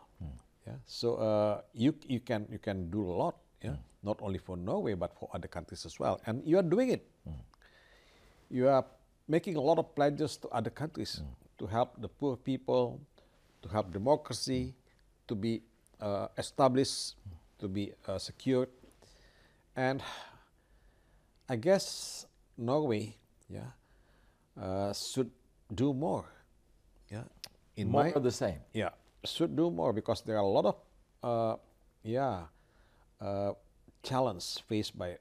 Yeah. 0.66 0.82
So 0.86 1.14
uh, 1.22 1.60
you 1.72 1.94
you 2.08 2.18
can 2.18 2.46
you 2.50 2.58
can 2.58 2.90
do 2.90 3.06
a 3.06 3.14
lot. 3.14 3.38
Yeah. 3.62 3.78
Not 4.02 4.18
only 4.20 4.38
for 4.38 4.56
Norway 4.56 4.94
but 4.94 5.14
for 5.14 5.30
other 5.32 5.46
countries 5.46 5.86
as 5.86 6.00
well. 6.00 6.18
And 6.26 6.42
you 6.44 6.58
are 6.58 6.66
doing 6.66 6.90
it. 6.90 7.06
You 8.50 8.68
are 8.68 8.84
making 9.28 9.56
a 9.56 9.60
lot 9.60 9.78
of 9.78 9.94
pledges 9.94 10.36
to 10.38 10.48
other 10.50 10.70
countries 10.70 11.22
to 11.58 11.66
help 11.66 11.94
the 12.00 12.08
poor 12.08 12.36
people, 12.36 13.00
to 13.62 13.68
help 13.68 13.92
democracy, 13.92 14.74
to 15.26 15.34
be 15.34 15.62
uh, 16.00 16.28
established, 16.38 17.14
to 17.58 17.68
be 17.68 17.92
uh, 18.06 18.18
secured. 18.18 18.68
And 19.76 20.02
I 21.48 21.56
guess 21.56 22.26
Norway, 22.58 23.16
yeah, 23.48 23.70
uh, 24.60 24.92
should 24.92 25.30
do 25.74 25.94
more. 25.94 26.26
Yeah, 27.10 27.22
in 27.76 27.90
More 27.90 28.04
my 28.04 28.10
of 28.12 28.22
the 28.22 28.34
same. 28.34 28.58
yeah 28.74 28.90
should 29.26 29.56
do 29.56 29.70
more 29.70 29.92
because 29.92 30.22
there 30.22 30.36
are 30.36 30.42
a 30.42 30.46
lot 30.46 30.64
of 30.64 30.76
uh, 31.22 31.56
yeah 32.02 32.44
uh, 33.20 33.52
challenge 34.02 34.62
faced 34.68 34.98
by 34.98 35.18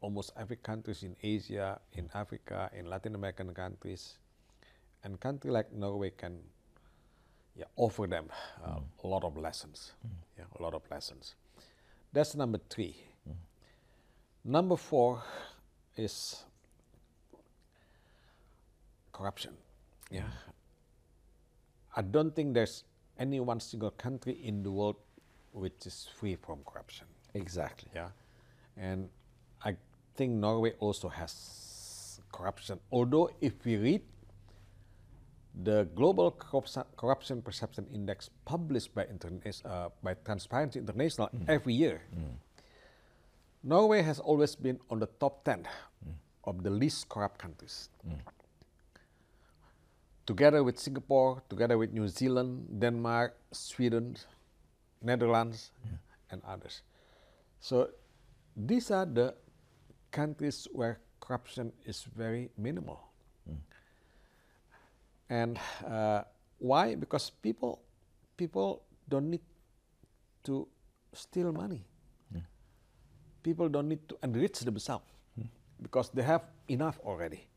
almost 0.00 0.32
every 0.38 0.56
countries 0.56 1.02
in 1.02 1.16
Asia, 1.22 1.80
in 1.92 2.08
Africa, 2.14 2.70
in 2.78 2.86
Latin 2.86 3.14
American 3.14 3.52
countries, 3.52 4.18
and 5.02 5.18
country 5.18 5.50
like 5.50 5.72
Norway 5.72 6.10
can 6.10 6.38
yeah, 7.56 7.64
offer 7.76 8.06
them 8.06 8.30
uh, 8.64 8.78
a 9.02 9.06
lot 9.06 9.24
of 9.24 9.36
lessons. 9.36 9.92
Yeah, 10.38 10.44
a 10.58 10.62
lot 10.62 10.74
of 10.74 10.82
lessons. 10.90 11.34
That's 12.12 12.34
number 12.36 12.60
three. 12.70 12.96
Number 14.44 14.76
four 14.76 15.22
is 15.96 16.44
corruption. 19.12 19.54
Yeah. 20.10 20.22
I 21.98 22.02
don't 22.02 22.34
think 22.34 22.54
there's 22.54 22.84
any 23.18 23.40
one 23.40 23.58
single 23.58 23.90
country 23.90 24.38
in 24.44 24.62
the 24.62 24.70
world 24.70 24.96
which 25.50 25.84
is 25.84 26.06
free 26.14 26.36
from 26.36 26.60
corruption. 26.64 27.06
Exactly. 27.34 27.90
Yeah. 27.92 28.10
And 28.76 29.08
I 29.64 29.74
think 30.14 30.34
Norway 30.34 30.74
also 30.78 31.08
has 31.08 32.20
corruption. 32.30 32.78
Although 32.92 33.30
if 33.40 33.52
we 33.64 33.76
read 33.76 34.02
the 35.64 35.88
Global 35.96 36.30
Corruption, 36.30 37.42
Perception 37.42 37.84
Index 37.92 38.30
published 38.44 38.94
by, 38.94 39.08
uh, 39.64 39.88
by 40.00 40.14
Transparency 40.24 40.78
International 40.78 41.28
mm. 41.34 41.48
every 41.48 41.74
year, 41.74 42.02
mm. 42.14 42.36
Norway 43.64 44.02
has 44.02 44.20
always 44.20 44.54
been 44.54 44.78
on 44.88 45.00
the 45.00 45.08
top 45.18 45.42
10 45.44 45.66
mm. 45.66 46.12
of 46.44 46.62
the 46.62 46.70
least 46.70 47.08
corrupt 47.08 47.38
countries. 47.38 47.88
Together 50.28 50.60
with 50.60 50.76
Singapore, 50.78 51.40
together 51.48 51.78
with 51.80 51.96
New 51.96 52.06
Zealand, 52.06 52.68
Denmark, 52.80 53.32
Sweden, 53.50 54.14
Netherlands, 55.00 55.72
and 56.30 56.42
others. 56.44 56.82
So 57.60 57.88
these 58.54 58.90
are 58.90 59.06
the 59.06 59.32
countries 60.10 60.68
where 60.72 61.00
corruption 61.20 61.72
is 61.86 62.04
very 62.14 62.50
minimal. 62.58 63.00
And 65.30 65.58
uh, 65.88 66.24
why? 66.58 66.94
Because 66.94 67.30
people, 67.30 67.80
people 68.36 68.82
don't 69.08 69.30
need 69.30 69.44
to 70.44 70.68
steal 71.14 71.52
money. 71.52 71.88
People 73.42 73.70
don't 73.70 73.88
need 73.88 74.06
to 74.10 74.16
enrich 74.22 74.60
themselves 74.60 75.08
because 75.80 76.10
they 76.12 76.22
have 76.22 76.44
enough 76.68 77.00
already. 77.00 77.48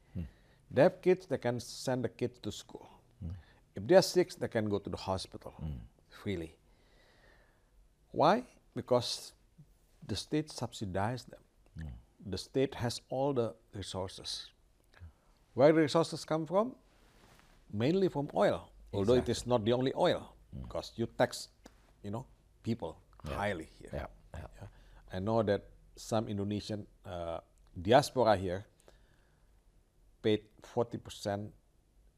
They 0.74 0.84
have 0.84 1.02
kids, 1.02 1.26
they 1.26 1.38
can 1.38 1.60
send 1.60 2.06
the 2.06 2.10
kids 2.10 2.40
to 2.40 2.52
school. 2.52 2.90
Hmm. 3.20 3.32
If 3.76 3.88
they 3.88 3.96
are 3.96 4.02
sick, 4.02 4.34
they 4.36 4.48
can 4.48 4.70
go 4.70 4.80
to 4.80 4.90
the 4.90 4.98
hospital 4.98 5.54
hmm. 5.60 5.68
freely. 6.10 6.56
Why? 8.12 8.44
Because 8.76 9.34
the 10.08 10.16
state 10.16 10.48
subsidizes 10.48 11.26
them. 11.30 11.40
Hmm. 11.78 12.30
The 12.30 12.38
state 12.38 12.76
has 12.76 13.02
all 13.10 13.34
the 13.34 13.54
resources. 13.76 14.48
Where 15.54 15.74
the 15.74 15.82
resources 15.82 16.24
come 16.24 16.46
from? 16.46 16.76
Mainly 17.74 18.08
from 18.08 18.30
oil, 18.34 18.70
although 18.94 19.16
it 19.16 19.28
is 19.28 19.46
not 19.46 19.66
the 19.66 19.74
only 19.74 19.94
oil, 19.96 20.34
because 20.62 20.92
you 20.96 21.08
tax, 21.18 21.50
you 22.04 22.12
know, 22.12 22.26
people 22.64 22.98
highly 23.26 23.70
here. 23.80 23.90
Yeah. 23.94 24.06
Yeah. 24.34 24.48
Yeah. 24.62 24.68
I 25.14 25.20
know 25.20 25.44
that 25.44 25.66
some 25.96 26.28
Indonesian 26.28 26.86
uh, 27.06 27.40
diaspora 27.82 28.36
here 28.36 28.66
paid 30.22 30.42
40% 30.64 31.50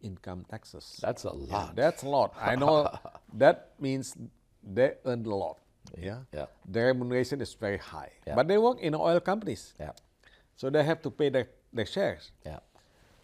income 0.01 0.45
taxes. 0.50 1.00
That's 1.01 1.24
a 1.24 1.31
lot. 1.31 1.75
that's 1.75 2.03
a 2.03 2.10
lot. 2.10 2.36
I 2.39 2.55
know 2.55 2.89
that 3.33 3.72
means 3.79 4.15
they 4.63 4.93
earn 5.05 5.25
a 5.25 5.36
lot. 5.36 5.60
Yeah. 5.98 6.19
Yeah. 6.33 6.45
Their 6.67 6.88
remuneration 6.88 7.41
is 7.41 7.53
very 7.53 7.77
high. 7.77 8.12
Yeah. 8.27 8.36
But 8.36 8.48
they 8.48 8.57
work 8.57 8.79
in 8.79 8.95
oil 8.95 9.19
companies. 9.19 9.74
Yeah. 9.79 9.91
So 10.55 10.69
they 10.69 10.83
have 10.83 11.01
to 11.01 11.12
pay 11.12 11.29
their, 11.29 11.48
their 11.72 11.86
shares. 11.86 12.31
Yeah. 12.45 12.60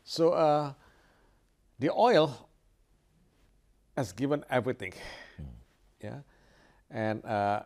So 0.03 0.31
uh, 0.31 0.73
the 1.79 1.89
oil 1.91 2.49
has 3.95 4.11
given 4.11 4.43
everything. 4.49 4.93
Yeah. 6.01 6.19
And 6.89 7.23
uh, 7.25 7.63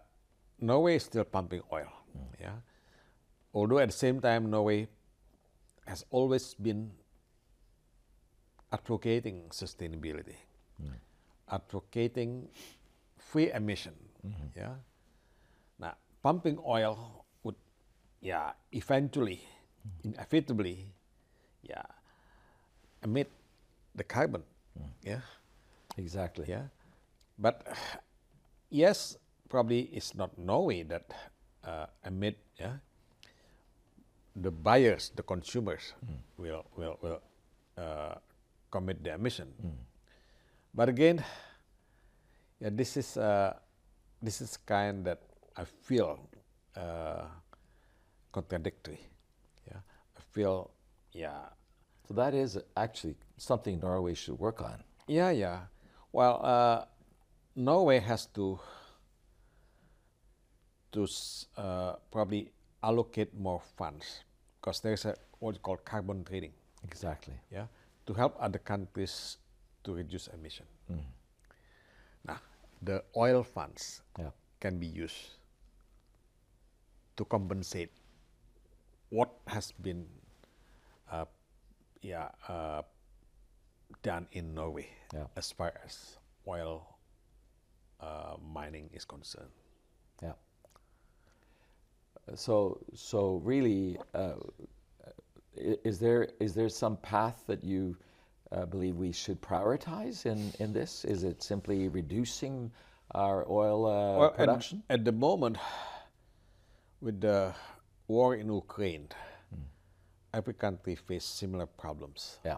Norway 0.60 0.96
is 0.96 1.04
still 1.04 1.24
pumping 1.24 1.62
oil. 1.72 1.92
Yeah. 2.40 2.58
Although 3.54 3.80
at 3.80 3.90
the 3.90 3.98
same 3.98 4.20
time, 4.20 4.50
Norway 4.50 4.88
has 5.86 6.06
always 6.10 6.54
been 6.56 6.92
advocating 8.74 9.44
sustainability, 9.50 10.36
hmm. 10.82 10.98
advocating 11.50 12.50
free 13.18 13.52
emission. 13.52 13.94
Mm-hmm. 14.26 14.58
Yeah. 14.58 14.76
Now, 15.80 15.94
pumping 16.22 16.58
oil 16.66 17.26
would, 17.44 17.56
yeah, 18.22 18.52
eventually, 18.72 19.42
mm-hmm. 19.86 20.14
inevitably, 20.14 20.88
yeah, 21.62 21.86
emit 23.04 23.30
the 23.96 24.04
carbon. 24.04 24.44
Mm. 24.80 24.90
Yeah. 25.04 25.22
Exactly. 25.98 26.46
Yeah. 26.48 26.68
But 27.38 27.68
yes, 28.70 29.18
probably 29.50 29.82
it's 29.94 30.16
not 30.16 30.38
Norway 30.38 30.84
that 30.84 31.14
uh, 31.64 31.86
emit. 32.06 32.38
Yeah. 32.60 32.82
The 34.36 34.50
buyers, 34.50 35.12
the 35.16 35.22
consumers, 35.22 35.94
mm. 36.02 36.18
will 36.38 36.66
will 36.76 36.98
will 37.02 37.22
uh, 37.78 38.16
commit 38.74 39.04
the 39.06 39.14
emission. 39.14 39.54
But 40.74 40.90
again, 40.90 41.24
yeah, 42.60 42.74
this 42.74 42.98
is 42.98 43.18
uh, 43.18 43.54
this 44.22 44.42
is 44.42 44.58
kind 44.58 45.06
that 45.06 45.22
I 45.56 45.66
feel 45.66 46.18
uh, 46.76 47.30
contradictory. 48.34 49.00
Yeah, 49.70 49.82
I 50.18 50.22
feel 50.34 50.72
yeah 51.14 51.54
So 52.08 52.14
that 52.16 52.34
is 52.34 52.60
actually 52.76 53.16
something 53.38 53.80
Norway 53.80 54.14
should 54.14 54.38
work 54.40 54.62
on. 54.62 54.84
Yeah, 55.08 55.32
yeah. 55.32 55.60
Well, 56.12 56.40
uh, 56.44 56.86
Norway 57.56 58.00
has 58.00 58.26
to 58.36 58.60
to 60.92 61.08
uh, 61.58 61.96
probably 62.12 62.52
allocate 62.84 63.34
more 63.34 63.62
funds 63.78 64.24
because 64.60 64.82
there's 64.82 65.06
a 65.06 65.16
what's 65.40 65.58
called 65.60 65.84
carbon 65.86 66.24
trading. 66.24 66.54
Exactly. 66.84 67.34
Yeah, 67.52 67.68
to 68.06 68.14
help 68.14 68.36
other 68.40 68.60
countries 68.60 69.38
to 69.84 69.94
reduce 69.94 70.28
emission. 70.28 70.66
Now, 72.26 72.40
the 72.82 73.04
oil 73.16 73.44
funds 73.44 74.02
Yeah. 74.18 74.32
can 74.60 74.80
be 74.80 74.88
used 74.88 75.36
to 77.16 77.26
compensate 77.26 77.92
what 79.10 79.30
has 79.48 79.72
been 79.72 80.08
uh, 81.12 81.26
yeah, 82.02 82.30
uh, 82.48 82.82
done 84.02 84.28
in 84.32 84.54
Norway 84.56 84.90
Yeah. 85.14 85.28
as 85.36 85.52
far 85.52 85.74
as 85.86 86.18
oil 86.48 86.98
uh, 88.00 88.36
mining 88.42 88.90
is 88.94 89.06
concerned. 89.06 89.52
Yeah. 90.22 90.34
So, 92.36 92.80
so 92.96 93.42
really, 93.44 93.98
uh, 94.14 94.36
is 95.56 96.00
there 96.00 96.30
is 96.40 96.54
there 96.54 96.70
some 96.70 96.98
path 96.98 97.44
that 97.48 97.64
you 97.64 97.96
uh, 98.52 98.66
believe 98.66 98.96
we 98.96 99.12
should 99.12 99.42
prioritize 99.42 100.26
in, 100.26 100.52
in 100.60 100.74
this? 100.74 101.06
Is 101.06 101.24
it 101.24 101.42
simply 101.42 101.88
reducing 101.88 102.72
our 103.12 103.46
oil 103.50 103.86
uh, 103.86 104.20
Well, 104.20 104.30
production? 104.32 104.84
At, 104.90 105.06
the 105.06 105.12
moment, 105.12 105.58
with 107.02 107.22
the 107.22 107.54
war 108.08 108.36
in 108.36 108.54
Ukraine, 108.54 109.08
every 110.34 110.54
country 110.54 110.96
face 110.96 111.26
similar 111.26 111.66
problems. 111.66 112.38
Yeah. 112.46 112.58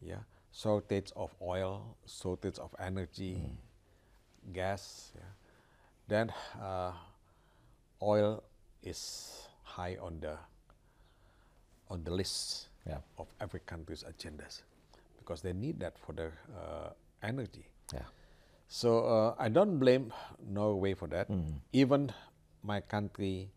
Yeah, 0.00 0.22
shortage 0.52 1.10
of 1.16 1.34
oil, 1.42 1.96
shortage 2.06 2.58
of 2.58 2.74
energy, 2.78 3.36
gas. 4.52 5.10
Yeah. 5.14 5.22
Then 6.06 6.32
uh, 6.62 6.92
oil 8.00 8.44
is 8.82 9.48
high 9.64 9.96
on 10.00 10.20
the 10.20 10.38
on 11.90 12.04
the 12.04 12.10
list 12.10 12.68
Yeah. 12.86 13.00
of 13.18 13.28
every 13.40 13.60
country's 13.60 14.02
agendas 14.04 14.62
because 15.18 15.42
they 15.42 15.52
need 15.52 15.78
that 15.80 15.98
for 15.98 16.12
their 16.14 16.32
uh, 16.56 16.90
energy. 17.22 17.66
Yeah. 17.92 18.06
So 18.68 19.04
uh, 19.04 19.34
I 19.38 19.48
don't 19.48 19.78
blame 19.78 20.12
Norway 20.48 20.94
for 20.94 21.08
that. 21.08 21.28
Even 21.72 22.12
my 22.62 22.80
country, 22.80 23.50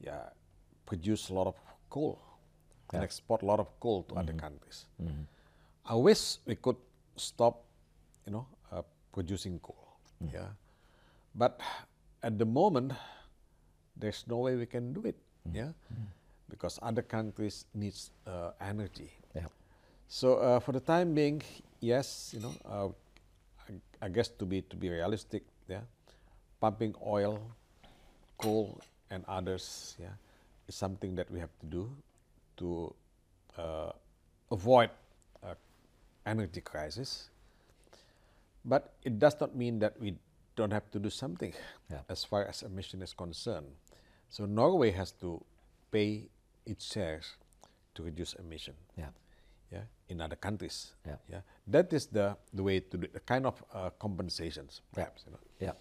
yeah, 0.00 0.30
produce 0.86 1.30
a 1.30 1.34
lot 1.34 1.46
of 1.46 1.56
coal 1.90 2.18
and 2.92 3.02
export 3.02 3.42
a 3.42 3.46
lot 3.46 3.58
of 3.60 3.68
coal 3.80 4.02
to 4.10 4.14
other 4.16 4.32
countries. 4.34 4.86
I 5.86 5.94
wish 5.94 6.38
we 6.46 6.54
could 6.56 6.76
stop, 7.16 7.64
you 8.26 8.32
know, 8.32 8.46
uh, 8.70 8.82
producing 9.12 9.58
coal. 9.60 9.78
Yeah, 10.32 10.50
but 11.34 11.58
at 12.22 12.38
the 12.38 12.46
moment, 12.46 12.92
there's 13.96 14.24
no 14.28 14.38
way 14.38 14.54
we 14.56 14.66
can 14.66 14.92
do 14.92 15.02
it. 15.06 15.16
Yeah, 15.52 15.72
because 16.52 16.78
other 16.84 17.00
countries 17.00 17.64
needs 17.72 18.12
uh, 18.28 18.52
energy. 18.60 19.08
Yeah. 19.34 19.48
So 20.06 20.36
uh, 20.36 20.60
for 20.60 20.72
the 20.72 20.84
time 20.84 21.14
being, 21.14 21.40
yes, 21.80 22.30
you 22.36 22.40
know, 22.44 22.54
uh, 22.68 22.88
I, 23.66 24.06
I 24.06 24.08
guess 24.12 24.28
to 24.36 24.44
be 24.44 24.60
to 24.68 24.76
be 24.76 24.92
realistic, 24.92 25.42
yeah, 25.66 25.88
pumping 26.60 26.94
oil, 27.00 27.40
coal, 28.36 28.78
and 29.10 29.24
others, 29.26 29.96
yeah, 29.98 30.12
is 30.68 30.76
something 30.76 31.16
that 31.16 31.30
we 31.32 31.40
have 31.40 31.56
to 31.60 31.66
do 31.66 31.88
to 32.60 32.94
uh, 33.56 33.92
avoid 34.52 34.90
uh, 35.42 35.56
energy 36.26 36.60
crisis. 36.60 37.30
But 38.64 38.92
it 39.02 39.18
does 39.18 39.40
not 39.40 39.56
mean 39.56 39.80
that 39.80 39.98
we 39.98 40.14
don't 40.54 40.70
have 40.70 40.86
to 40.92 41.00
do 41.00 41.08
something 41.10 41.52
Yeah. 41.90 42.04
as 42.08 42.22
far 42.22 42.44
as 42.44 42.62
emission 42.62 43.02
is 43.02 43.16
concerned. 43.16 43.72
So 44.28 44.44
Norway 44.46 44.92
has 44.92 45.10
to 45.24 45.42
pay 45.90 46.28
its 46.66 46.92
shares 46.92 47.36
to 47.94 48.02
reduce 48.02 48.34
emission 48.34 48.74
Yeah. 48.96 49.10
yeah, 49.70 49.84
in 50.08 50.20
other 50.20 50.36
countries. 50.36 50.94
Yeah. 51.06 51.16
yeah, 51.28 51.40
that 51.66 51.92
is 51.92 52.06
the 52.06 52.36
the 52.54 52.62
way 52.62 52.80
to 52.80 52.96
do 52.98 53.06
the 53.12 53.20
kind 53.20 53.46
of 53.46 53.62
uh, 53.74 53.90
compensations, 53.98 54.80
perhaps. 54.92 55.24
You 55.26 55.32
know. 55.32 55.40
Yeah. 55.60 55.74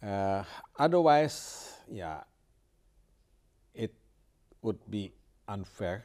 Uh, 0.00 0.44
otherwise, 0.78 1.72
yeah, 1.90 2.22
it 3.74 3.94
would 4.62 4.78
be 4.90 5.12
unfair. 5.48 6.04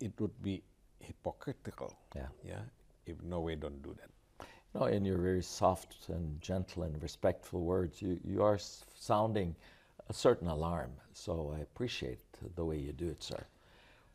It 0.00 0.12
would 0.20 0.42
be 0.42 0.62
hypocritical. 1.00 1.96
Yeah. 2.14 2.28
yeah, 2.44 2.62
if 3.06 3.22
Norway 3.22 3.56
don't 3.56 3.82
do 3.82 3.94
that. 3.94 4.10
No, 4.74 4.84
in 4.86 5.04
your 5.06 5.16
very 5.18 5.42
soft 5.42 6.08
and 6.08 6.38
gentle 6.42 6.82
and 6.82 7.02
respectful 7.02 7.62
words, 7.62 8.02
you, 8.02 8.20
you 8.22 8.42
are 8.42 8.58
sounding 8.94 9.56
a 10.10 10.12
certain 10.12 10.48
alarm. 10.48 10.90
So 11.14 11.54
I 11.56 11.60
appreciate 11.60 12.18
the 12.54 12.64
way 12.64 12.78
you 12.78 12.92
do 12.92 13.08
it, 13.08 13.22
sir. 13.22 13.44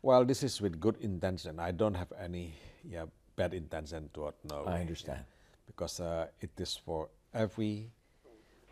Well, 0.02 0.24
this 0.24 0.42
is 0.42 0.60
with 0.60 0.80
good 0.80 0.96
intention. 1.00 1.58
I 1.60 1.70
don't 1.72 1.94
have 1.94 2.12
any 2.18 2.54
yeah 2.84 3.06
bad 3.36 3.54
intention 3.54 4.10
toward 4.12 4.34
Norway. 4.44 4.72
I 4.72 4.80
understand. 4.80 5.24
because 5.66 6.00
uh, 6.00 6.26
it 6.40 6.50
is 6.60 6.76
for 6.76 7.08
every 7.34 7.90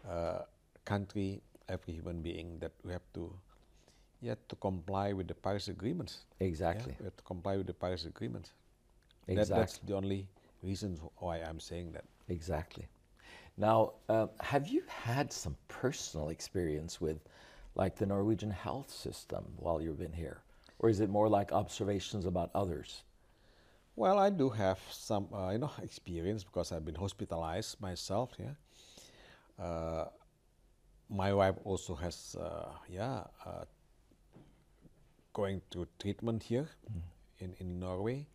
uh, 0.08 0.42
country, 0.84 1.42
every 1.68 1.94
human 1.94 2.20
being 2.22 2.58
that 2.60 2.72
we 2.84 2.92
have 2.92 3.06
to, 3.14 3.32
yeah, 4.20 4.34
to 4.48 4.56
comply 4.56 5.12
with 5.12 5.28
the 5.28 5.34
Paris 5.34 5.68
Agreement. 5.68 6.16
yeah. 6.40 6.46
Exactly. 6.48 6.94
We 6.98 7.04
have 7.04 7.16
to 7.16 7.24
comply 7.24 7.56
with 7.56 7.66
the 7.66 7.74
Paris 7.74 8.04
Agreement. 8.04 8.50
That, 9.26 9.32
Exactly. 9.38 9.60
that's 9.60 9.78
the 9.78 9.94
only 9.94 10.26
reason 10.62 10.98
why 11.18 11.38
I'm 11.38 11.60
saying 11.60 11.92
that. 11.92 12.04
Exactly. 12.28 12.86
Now, 13.56 13.92
um, 14.08 14.30
have 14.40 14.68
you 14.68 14.82
had 14.88 15.32
some 15.32 15.56
personal 15.68 16.30
experience 16.30 17.00
with, 17.00 17.18
like, 17.80 17.96
the 17.96 18.04
Norwegian 18.04 18.50
health 18.50 18.90
system 18.90 19.42
while 19.56 19.80
you've 19.80 19.98
been 19.98 20.12
here? 20.12 20.42
Or 20.78 20.90
is 20.90 21.00
it 21.00 21.08
more 21.08 21.28
like 21.28 21.50
observations 21.50 22.26
about 22.26 22.50
others? 22.54 23.04
Well, 23.96 24.18
I 24.18 24.28
do 24.30 24.50
have 24.50 24.78
some, 24.90 25.28
uh, 25.32 25.50
you 25.50 25.58
know, 25.58 25.72
experience 25.82 26.44
because 26.44 26.72
I've 26.72 26.84
been 26.84 26.94
hospitalized 26.94 27.80
myself. 27.80 28.30
Yeah. 28.38 29.64
Uh, 29.64 30.08
my 31.08 31.32
wife 31.32 31.56
also 31.64 31.94
has, 31.94 32.36
uh, 32.38 32.68
yeah, 32.88 33.24
uh, 33.46 33.64
going 35.32 35.62
through 35.70 35.86
treatment 35.98 36.42
here 36.42 36.68
in, 37.38 37.54
in 37.60 37.80
Norway. 37.80 38.26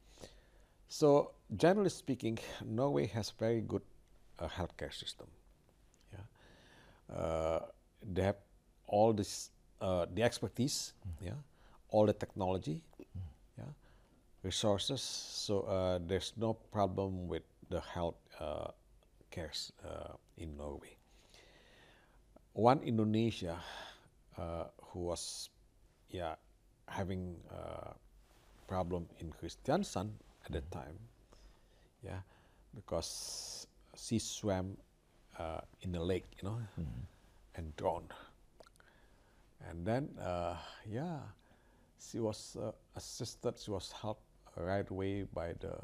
So 0.89 1.31
generally 1.55 1.89
speaking, 1.89 2.39
Norway 2.65 3.05
has 3.08 3.29
very 3.39 3.62
good 3.62 3.84
uh, 4.39 4.47
healthcare 4.47 4.93
system. 4.93 5.27
Yeah. 6.12 7.15
Uh, 7.15 7.60
they 8.13 8.23
have 8.23 8.38
all 8.95 9.12
this, 9.12 9.51
uh, 9.81 10.05
the 10.15 10.23
expertise, 10.23 10.93
yeah, 11.19 11.36
all 11.89 12.05
the 12.08 12.13
technology, 12.13 12.79
yeah, 13.58 13.67
resources. 14.43 15.01
So 15.01 15.67
uh, 15.67 15.99
there's 16.08 16.31
no 16.38 16.53
problem 16.71 17.27
with 17.27 17.43
the 17.69 17.81
health 17.81 18.15
uh, 18.39 18.71
cares 19.31 19.73
uh, 19.84 20.15
in 20.38 20.55
Norway. 20.55 20.95
One 22.53 22.79
Indonesia 22.88 23.60
uh, 24.39 24.71
who 24.79 25.12
was, 25.12 25.49
yeah, 26.10 26.36
having 26.88 27.36
uh, 27.51 27.91
problem 28.67 29.12
in 29.19 29.34
Kristiansand 29.36 30.15
at 30.45 30.51
that 30.55 30.71
time, 30.71 30.95
yeah, 31.99 32.23
because 32.71 33.67
she 33.97 34.19
swam 34.19 34.77
uh, 35.38 35.60
in 35.81 35.91
the 35.91 35.99
lake, 35.99 36.23
you 36.39 36.47
know, 36.47 36.60
and 37.55 37.75
drowned. 37.75 38.13
And 39.61 39.85
then, 39.85 40.09
uh, 40.19 40.57
yeah, 40.85 41.19
she 41.99 42.19
was 42.19 42.57
uh, 42.61 42.71
assisted. 42.95 43.59
She 43.59 43.71
was 43.71 43.91
helped 43.91 44.23
right 44.57 44.89
away 44.89 45.23
by 45.23 45.53
the 45.59 45.75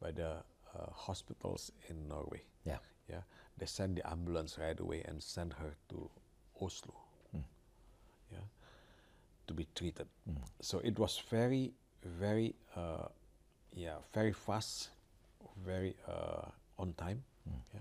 by 0.00 0.12
the 0.12 0.42
uh, 0.74 0.90
hospitals 0.92 1.72
in 1.88 2.08
Norway. 2.08 2.42
Yeah. 2.64 2.78
Yeah, 3.08 3.22
they 3.58 3.66
sent 3.66 3.96
the 3.96 4.10
ambulance 4.10 4.58
right 4.58 4.78
away 4.78 5.02
and 5.06 5.22
sent 5.22 5.52
her 5.54 5.76
to 5.90 6.10
Oslo. 6.60 6.94
Yeah, 8.32 8.38
to 9.46 9.54
be 9.54 9.68
treated. 9.74 10.08
So 10.60 10.80
it 10.80 10.98
was 10.98 11.22
very, 11.30 11.72
very, 12.02 12.56
uh, 12.74 13.06
yeah, 13.72 13.98
very 14.12 14.32
fast, 14.32 14.90
very 15.64 15.94
uh, 16.08 16.50
on 16.78 16.94
time. 16.94 17.22
Yeah. 17.72 17.80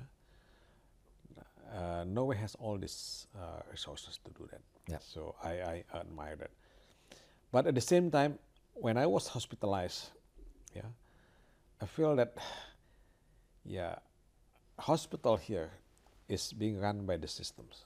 Uh, 1.76 2.06
Norway 2.06 2.38
has 2.38 2.56
all 2.56 2.78
these 2.78 3.28
uh, 3.36 3.60
resources 3.70 4.20
to 4.24 4.32
do 4.32 4.48
that. 4.52 4.62
Yeah. 4.88 5.00
So 5.02 5.36
I, 5.44 5.50
I 5.50 5.84
admire 5.94 6.36
that. 6.38 6.52
But 7.52 7.68
at 7.68 7.76
the 7.76 7.82
same 7.82 8.10
time, 8.12 8.40
when 8.74 8.98
I 8.98 9.06
was 9.06 9.28
hospitalized, 9.28 10.12
yeah, 10.74 10.88
I 11.82 11.86
feel 11.86 12.16
that, 12.16 12.38
yeah, 13.66 13.96
hospital 14.80 15.36
here 15.38 15.70
is 16.30 16.54
being 16.54 16.80
run 16.80 17.06
by 17.06 17.18
the 17.18 17.28
systems. 17.28 17.86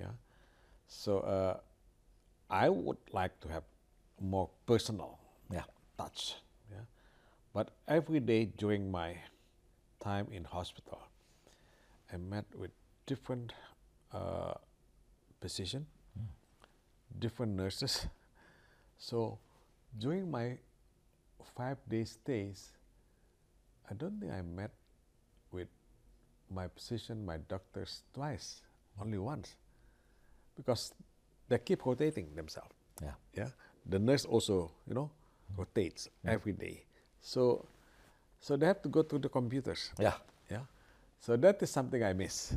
Yeah. 0.00 0.06
So 0.88 1.18
uh, 1.20 1.56
I 2.50 2.68
would 2.68 2.98
like 3.12 3.38
to 3.40 3.48
have 3.48 3.62
more 4.20 4.48
personal 4.66 5.18
Yeah. 5.50 5.64
touch. 5.96 6.36
Yeah? 6.70 6.84
But 7.54 7.70
every 7.88 8.20
day 8.20 8.46
during 8.46 8.90
my 8.90 9.16
time 10.00 10.26
in 10.32 10.44
hospital, 10.44 10.98
I 12.12 12.16
met 12.16 12.44
with 12.54 12.70
different 13.12 13.52
uh, 14.14 14.54
physician, 15.40 15.84
hmm. 16.16 16.28
different 17.18 17.52
nurses. 17.62 18.06
So 19.02 19.38
during 19.98 20.30
my 20.30 20.58
five 21.56 21.78
day 21.90 22.04
stays, 22.04 22.70
I 23.90 23.94
don't 23.94 24.20
think 24.20 24.30
I 24.30 24.42
met 24.42 24.70
with 25.50 25.66
my 26.48 26.68
physician, 26.68 27.26
my 27.26 27.38
doctors 27.50 28.04
twice, 28.14 28.62
only 29.02 29.18
once, 29.18 29.56
because 30.54 30.94
they 31.48 31.58
keep 31.58 31.84
rotating 31.84 32.28
themselves. 32.36 32.70
Yeah. 33.02 33.18
Yeah, 33.34 33.50
the 33.90 33.98
nurse 33.98 34.24
also, 34.24 34.70
you 34.86 34.94
know, 34.94 35.10
hmm. 35.10 35.62
rotates 35.62 36.08
hmm. 36.22 36.28
every 36.28 36.52
day. 36.52 36.84
So, 37.20 37.66
so 38.38 38.56
they 38.56 38.66
have 38.66 38.82
to 38.82 38.88
go 38.88 39.02
through 39.02 39.26
the 39.26 39.32
computers. 39.38 39.90
Yeah. 39.98 40.14
Yeah, 40.48 40.62
so 41.18 41.36
that 41.36 41.62
is 41.62 41.70
something 41.70 42.02
I 42.02 42.12
miss. 42.12 42.54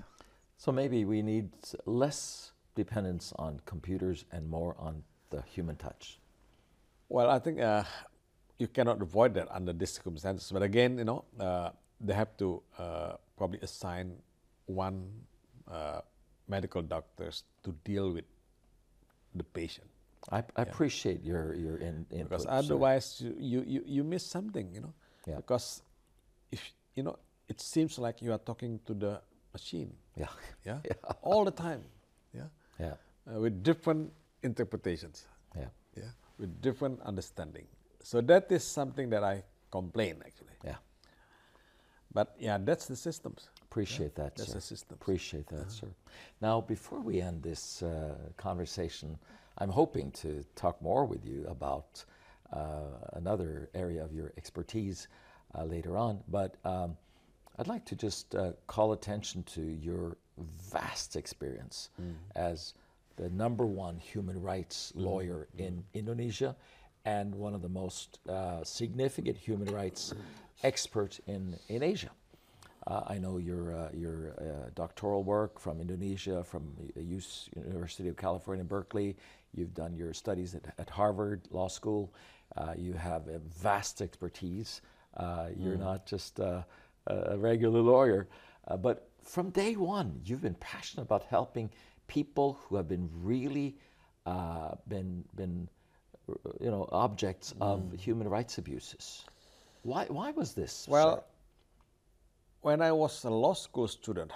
So 0.58 0.72
maybe 0.72 1.06
we 1.06 1.22
need 1.22 1.50
less 1.86 2.52
dependence 2.76 3.34
on 3.38 3.62
computers 3.66 4.26
and 4.32 4.50
more 4.50 4.76
on 4.78 5.04
the 5.30 5.42
human 5.44 5.76
touch. 5.76 6.20
Well, 7.10 7.30
I 7.30 7.40
think 7.40 7.60
uh, 7.60 7.84
you 8.58 8.68
cannot 8.68 9.02
avoid 9.02 9.34
that 9.36 9.48
under 9.52 9.74
these 9.74 9.92
circumstances. 9.92 10.52
But 10.52 10.64
again, 10.64 10.98
you 10.98 11.04
know, 11.04 11.26
uh, 11.40 11.70
they 12.00 12.14
have 12.14 12.36
to 12.38 12.62
uh, 12.78 13.14
probably 13.38 13.60
assign 13.62 14.16
one 14.66 15.10
uh, 15.70 16.02
medical 16.48 16.82
doctors 16.82 17.44
to 17.64 17.76
deal 17.84 18.12
with 18.12 18.26
the 19.36 19.44
patient. 19.44 19.88
I, 20.32 20.44
I 20.56 20.64
appreciate 20.64 21.24
your 21.24 21.54
your 21.54 21.78
in, 21.78 22.06
input. 22.10 22.30
because 22.30 22.46
otherwise 22.50 23.22
you, 23.22 23.36
you, 23.38 23.64
you, 23.68 23.82
you 23.86 24.04
miss 24.04 24.26
something 24.26 24.74
you 24.74 24.82
know 24.82 24.94
Yeah. 25.28 25.38
because 25.38 25.84
if 26.52 26.74
you 26.96 27.04
know 27.04 27.20
it 27.48 27.62
seems 27.62 28.00
like 28.00 28.24
you 28.24 28.34
are 28.34 28.40
talking 28.42 28.80
to 28.88 28.96
the 28.96 29.22
machine 29.54 29.94
Yeah. 30.18 30.28
yeah, 30.66 30.80
Yeah. 30.86 30.94
all 31.22 31.46
the 31.46 31.52
time 31.52 31.82
yeah 32.34 32.48
Yeah. 32.80 32.94
uh, 33.28 33.40
with 33.42 33.64
different 33.64 34.12
interpretations 34.44 35.26
Yeah. 35.56 35.70
yeah 35.96 36.12
with 36.40 36.62
different 36.62 37.02
understanding 37.02 37.68
so 38.04 38.22
that 38.22 38.52
is 38.52 38.64
something 38.64 39.10
that 39.10 39.24
i 39.24 39.44
complain 39.72 40.22
actually 40.26 40.56
Yeah. 40.64 40.78
but 42.14 42.36
yeah 42.40 42.58
that's 42.58 42.86
the 42.88 42.96
systems 42.96 43.50
Appreciate 43.72 44.16
that, 44.16 44.36
that's 44.38 44.48
sir. 44.52 44.56
the 44.56 44.62
systems. 44.62 45.02
Appreciate 45.02 45.48
that, 45.48 45.70
sir. 45.70 45.88
Now, 46.40 46.62
before 46.62 47.02
we 47.02 47.20
end 47.20 47.44
this 47.44 47.84
uh, 47.84 48.16
conversation, 48.38 49.18
I'm 49.58 49.70
hoping 49.70 50.12
to 50.24 50.46
talk 50.56 50.82
more 50.82 51.04
with 51.04 51.26
you 51.26 51.46
about 51.50 52.06
uh, 52.54 52.84
another 53.14 53.70
area 53.74 54.02
of 54.02 54.14
your 54.14 54.32
expertise 54.38 55.10
uh, 55.54 55.66
later 55.66 55.98
on. 55.98 56.24
But 56.30 56.56
um, 56.64 56.96
I'd 57.58 57.68
like 57.68 57.86
to 57.86 57.96
just 57.96 58.36
uh, 58.36 58.52
call 58.68 58.92
attention 58.92 59.44
to 59.44 59.62
your 59.62 60.18
vast 60.72 61.16
experience 61.16 61.90
as 62.36 62.74
the 63.16 63.30
number 63.30 63.66
one 63.66 63.98
human 63.98 64.42
rights 64.42 64.92
lawyer 64.96 65.48
in 65.58 65.84
Indonesia 65.94 66.56
and 67.06 67.34
one 67.34 67.54
of 67.54 67.62
the 67.62 67.70
most 67.70 68.20
uh, 68.28 68.64
significant 68.64 69.38
human 69.38 69.74
rights 69.74 70.14
experts 70.64 71.22
in, 71.28 71.58
in 71.70 71.82
Asia. 71.84 72.10
Uh, 72.88 73.02
I 73.08 73.18
know 73.18 73.38
your 73.38 73.74
uh, 73.74 73.90
your 73.94 74.36
uh, 74.40 74.70
doctoral 74.76 75.24
work 75.24 75.60
from 75.60 75.82
Indonesia, 75.82 76.44
from 76.44 76.72
US 76.96 77.50
University 77.56 78.10
of 78.10 78.16
California, 78.16 78.64
Berkeley. 78.64 79.16
You've 79.56 79.74
done 79.74 79.96
your 79.96 80.14
studies 80.14 80.54
at, 80.54 80.72
at 80.78 80.90
Harvard 80.90 81.42
Law 81.50 81.68
School. 81.68 82.14
Uh, 82.56 82.74
you 82.78 82.94
have 82.94 83.28
a 83.28 83.40
vast 83.40 84.02
expertise. 84.02 84.82
Uh, 85.18 85.48
you're 85.58 85.78
not 85.78 86.06
just 86.06 86.40
uh, 86.40 86.62
a 87.08 87.38
regular 87.38 87.82
lawyer, 87.82 88.28
uh, 88.68 88.78
but 88.78 89.10
from 89.24 89.50
day 89.50 89.76
one, 89.76 90.22
you've 90.26 90.42
been 90.42 90.56
passionate 90.56 91.04
about 91.04 91.24
helping 91.24 91.70
people 92.08 92.60
who 92.64 92.76
have 92.76 92.88
been 92.88 93.10
really 93.24 93.76
uh, 94.26 94.76
been 94.88 95.24
been 95.36 95.68
you 96.60 96.72
know 96.72 96.88
objects 96.92 97.54
of 97.62 97.82
human 98.00 98.28
rights 98.28 98.58
abuses. 98.58 99.26
Why 99.84 100.06
why 100.10 100.32
was 100.32 100.54
this? 100.54 100.72
sir? 100.72 100.92
well 100.92 101.24
when 102.62 102.82
i 102.82 102.92
was 102.92 103.24
a 103.26 103.30
law 103.30 103.54
school 103.54 103.88
student 103.88 104.32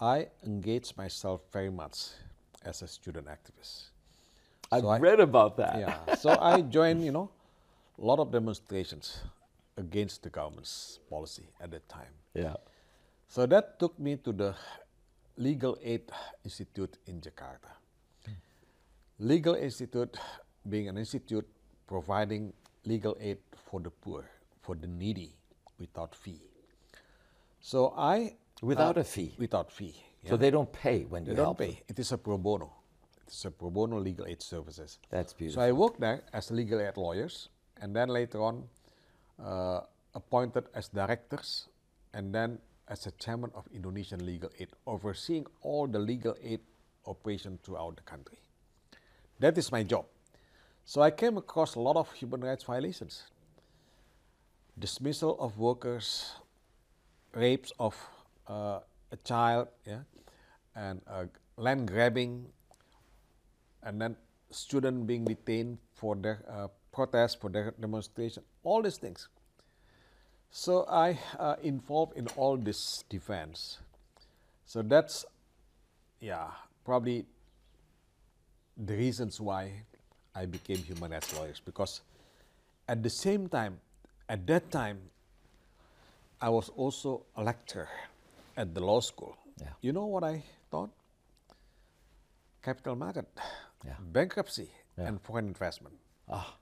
i 0.00 0.28
engaged 0.46 0.96
myself 0.96 1.40
very 1.52 1.70
much 1.70 1.98
as 2.64 2.82
a 2.82 2.86
student 2.88 3.26
activist 3.26 3.90
I've 4.70 4.84
I- 4.84 4.98
read 4.98 5.18
about 5.20 5.56
that. 5.56 5.78
yeah. 5.80 6.14
So 6.16 6.36
I 6.38 6.60
joined, 6.60 7.02
you 7.02 7.10
know, 7.10 7.30
a 7.98 8.04
lot 8.04 8.18
of 8.18 8.30
demonstrations 8.30 9.22
against 9.78 10.22
the 10.22 10.30
government's 10.30 10.98
policy 11.08 11.48
at 11.62 11.70
that 11.70 11.88
time. 11.88 12.12
Yeah. 12.34 12.56
So 13.28 13.46
that 13.46 13.78
took 13.78 13.98
me 13.98 14.16
to 14.26 14.32
the 14.32 14.54
Legal 15.36 15.78
Aid 15.82 16.10
Institute 16.44 16.98
in 17.06 17.20
Jakarta. 17.20 17.70
Legal 19.18 19.54
Institute 19.54 20.16
being 20.68 20.88
an 20.88 20.98
institute 20.98 21.46
providing 21.86 22.52
legal 22.84 23.16
aid 23.20 23.38
for 23.70 23.80
the 23.80 23.90
poor, 23.90 24.24
for 24.62 24.74
the 24.74 24.86
needy, 24.86 25.32
without 25.78 26.14
fee. 26.14 26.40
So 27.60 27.94
I 27.96 28.36
Without 28.62 28.96
uh, 28.96 29.00
a 29.00 29.04
fee. 29.04 29.34
without 29.38 29.70
fee. 29.72 29.94
So 30.28 30.36
they 30.36 30.50
don't 30.50 30.70
pay 30.72 31.04
when 31.04 31.24
you 31.24 31.34
They 31.34 31.40
help 31.42 31.58
don't 31.58 31.68
them. 31.68 31.76
pay. 31.76 31.82
It 31.88 31.98
is 31.98 32.12
a 32.12 32.18
pro 32.18 32.36
bono. 32.38 32.72
It's 33.26 33.44
a 33.44 33.50
pro 33.50 33.70
bono 33.70 33.98
legal 33.98 34.26
aid 34.26 34.42
services. 34.42 34.98
That's 35.10 35.32
beautiful. 35.32 35.62
So. 35.62 35.68
I 35.68 35.72
worked 35.72 36.00
there 36.00 36.22
as 36.32 36.50
legal 36.50 36.80
aid 36.80 36.96
lawyers, 36.96 37.48
and 37.80 37.94
then 37.94 38.08
later 38.08 38.42
on, 38.42 38.64
uh, 39.42 39.80
appointed 40.14 40.64
as 40.74 40.88
directors, 40.88 41.68
and 42.12 42.34
then 42.34 42.58
as 42.88 43.06
a 43.06 43.10
chairman 43.12 43.50
of 43.54 43.64
Indonesian 43.74 44.24
Legal 44.24 44.50
Aid, 44.58 44.68
overseeing 44.86 45.46
all 45.62 45.86
the 45.86 45.98
legal 45.98 46.34
aid 46.42 46.60
operation 47.06 47.58
throughout 47.62 47.96
the 47.96 48.02
country. 48.02 48.38
That 49.40 49.56
is 49.58 49.70
my 49.70 49.82
job. 49.82 50.06
So 50.84 51.02
I 51.02 51.10
came 51.10 51.36
across 51.36 51.74
a 51.74 51.80
lot 51.80 51.96
of 51.96 52.10
human 52.12 52.40
rights 52.40 52.64
violations, 52.64 53.24
dismissal 54.78 55.36
of 55.38 55.58
workers, 55.58 56.32
rapes 57.34 57.72
of 57.78 57.94
uh, 58.48 58.80
a 59.12 59.16
child, 59.24 59.68
yeah, 59.86 60.00
and 60.74 61.00
uh, 61.06 61.24
land 61.56 61.88
grabbing, 61.88 62.46
and 63.82 64.00
then 64.00 64.16
student 64.50 65.06
being 65.06 65.24
detained 65.24 65.78
for 65.94 66.16
their 66.16 66.42
uh, 66.48 66.68
protest, 66.98 67.40
for 67.40 67.50
their 67.50 67.72
demonstration, 67.80 68.42
all 68.64 68.82
these 68.82 68.98
things. 68.98 69.28
So 70.50 70.84
I 70.88 71.18
uh, 71.38 71.56
involved 71.62 72.16
in 72.16 72.26
all 72.36 72.56
this 72.56 73.04
defense. 73.08 73.78
So 74.66 74.82
that's, 74.82 75.24
yeah, 76.20 76.48
probably 76.84 77.26
the 78.76 78.94
reasons 78.94 79.40
why 79.40 79.62
I 80.34 80.46
became 80.46 80.78
human 80.78 81.10
rights 81.12 81.34
lawyers 81.36 81.60
because 81.64 82.00
at 82.88 83.02
the 83.02 83.10
same 83.10 83.48
time, 83.48 83.80
at 84.28 84.46
that 84.46 84.70
time, 84.70 84.98
I 86.40 86.48
was 86.48 86.68
also 86.76 87.22
a 87.36 87.42
lecturer 87.42 87.88
at 88.56 88.74
the 88.74 88.80
law 88.80 89.00
school. 89.00 89.36
Yeah. 89.60 89.74
You 89.80 89.92
know 89.92 90.06
what 90.06 90.24
I 90.24 90.42
thought? 90.70 90.90
Capital 92.62 92.96
market, 92.96 93.26
Yeah. 93.84 93.96
bankruptcy, 94.12 94.70
Yeah. 94.96 95.08
and 95.08 95.20
foreign 95.20 95.48
investment. 95.48 95.94
Ah, 96.28 96.57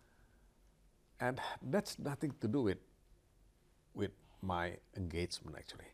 And 1.20 1.40
that's 1.62 1.98
nothing 1.98 2.34
to 2.40 2.48
do 2.48 2.62
with 2.62 2.78
with 3.94 4.12
my 4.42 4.76
engagement 4.96 5.56
actually. 5.56 5.90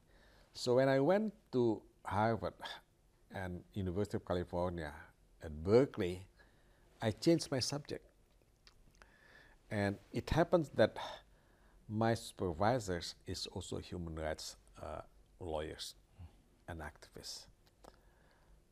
So 0.55 0.75
when 0.75 0.89
I 0.89 1.01
went 1.01 1.33
to 1.53 1.81
Harvard 2.05 2.55
and 3.35 3.63
University 3.75 4.17
of 4.17 4.25
California 4.25 4.93
at 5.43 5.53
Berkeley, 5.63 6.27
I 7.01 7.13
changed 7.13 7.51
my 7.51 7.61
subject. 7.61 8.05
And 9.71 9.97
it 10.13 10.29
happens 10.31 10.71
that 10.75 10.97
my 11.89 12.15
supervisors 12.15 13.15
is 13.27 13.47
also 13.47 13.79
human 13.79 14.17
rights 14.17 14.57
uh, 14.83 15.01
lawyers 15.41 15.95
and 16.69 16.81
activists. 16.81 17.47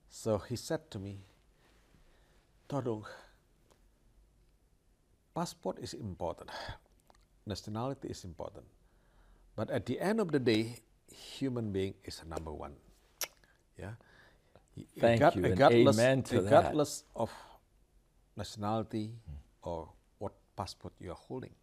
So 0.09 0.39
he 0.39 0.57
said 0.57 0.91
to 0.91 0.99
me, 0.99 1.21
Todung, 2.69 3.05
passport 5.35 5.79
is 5.79 5.95
important, 5.95 6.51
nationality 7.47 8.09
is 8.09 8.25
important, 8.25 8.65
but 9.57 9.71
at 9.71 9.87
the 9.87 10.01
end 10.01 10.21
of 10.21 10.31
the 10.33 10.39
day, 10.39 10.77
human 11.11 11.73
being 11.73 11.95
is 12.05 12.23
number 12.27 12.53
one. 12.53 12.75
Yeah. 13.79 13.95
Thank 14.99 15.35
you, 15.35 15.43
regardless- 15.43 15.99
amen 15.99 16.23
to 16.25 16.35
that. 16.41 16.45
regardless 16.45 17.05
of 17.17 17.31
nationality 18.37 19.13
or 19.63 19.89
what 20.19 20.33
passport 20.57 20.95
you 21.01 21.11
are 21.11 21.21
holding, 21.29 21.55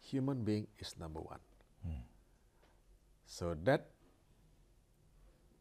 human 0.00 0.44
being 0.44 0.66
is 0.78 0.96
number 0.98 1.20
one. 1.20 1.40
So 3.26 3.54
that 3.64 3.88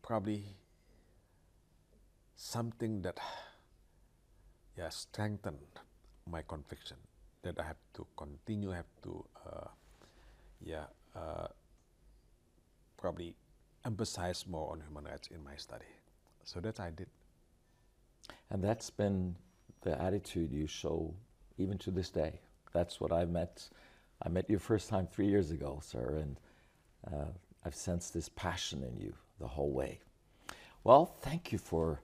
probably 0.01 0.43
something 2.35 3.01
that 3.03 3.17
yeah 4.77 4.89
strengthened 4.89 5.79
my 6.29 6.41
conviction 6.47 6.97
that 7.43 7.59
I 7.59 7.63
have 7.63 7.81
to 7.95 8.05
continue, 8.15 8.69
have 8.69 8.85
to, 9.03 9.25
uh, 9.45 9.67
yeah, 10.63 10.85
uh, 11.15 11.47
probably 12.97 13.35
emphasize 13.85 14.45
more 14.47 14.71
on 14.71 14.81
human 14.81 15.05
rights 15.05 15.29
in 15.33 15.43
my 15.43 15.55
study. 15.55 15.85
So 16.43 16.59
that 16.59 16.79
I 16.79 16.91
did. 16.91 17.07
And 18.49 18.63
that's 18.63 18.89
been 18.89 19.35
the 19.81 19.99
attitude 20.01 20.51
you 20.51 20.67
show 20.67 21.13
even 21.57 21.77
to 21.79 21.91
this 21.91 22.09
day. 22.09 22.39
That's 22.73 22.99
what 23.01 23.11
I 23.11 23.25
met. 23.25 23.67
I 24.21 24.29
met 24.29 24.49
you 24.49 24.59
first 24.59 24.89
time 24.89 25.07
three 25.11 25.27
years 25.27 25.51
ago, 25.51 25.79
sir, 25.83 26.17
and 26.21 26.39
uh, 27.07 27.31
I've 27.65 27.75
sensed 27.75 28.13
this 28.13 28.29
passion 28.29 28.83
in 28.83 28.99
you 28.99 29.13
the 29.39 29.47
whole 29.47 29.71
way. 29.71 29.99
Well, 30.83 31.05
thank 31.21 31.51
you 31.51 31.57
for 31.57 32.01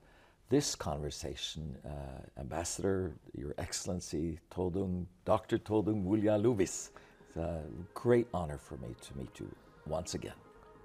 this 0.48 0.74
conversation, 0.74 1.76
uh, 1.84 2.40
Ambassador, 2.40 3.12
Your 3.36 3.54
Excellency 3.58 4.38
Todung, 4.50 5.06
Dr. 5.24 5.58
Todung 5.58 6.04
Mulya 6.04 6.38
Lubis. 6.42 6.90
It's 7.28 7.36
a 7.36 7.62
great 7.94 8.26
honor 8.32 8.58
for 8.58 8.76
me 8.78 8.94
to 9.02 9.16
meet 9.18 9.38
you 9.38 9.48
once 9.86 10.14
again. 10.14 10.32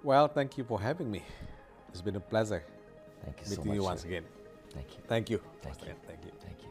Well, 0.02 0.28
thank 0.28 0.58
you 0.58 0.64
for 0.64 0.80
having 0.80 1.10
me. 1.10 1.22
It's 1.88 2.02
been 2.02 2.16
a 2.16 2.20
pleasure 2.20 2.62
Thank 3.24 3.38
you 3.38 3.50
meeting 3.50 3.64
so 3.64 3.68
much. 3.68 3.76
you 3.76 3.82
once 3.82 4.02
sir. 4.02 4.08
again. 4.08 4.24
Thank 4.74 4.88
you. 4.96 5.02
Thank 5.08 5.30
you. 5.30 5.40
Thank 5.62 5.80
you. 5.86 5.94
Thank 6.06 6.24
you. 6.24 6.32
Thank 6.40 6.62
you. 6.62 6.68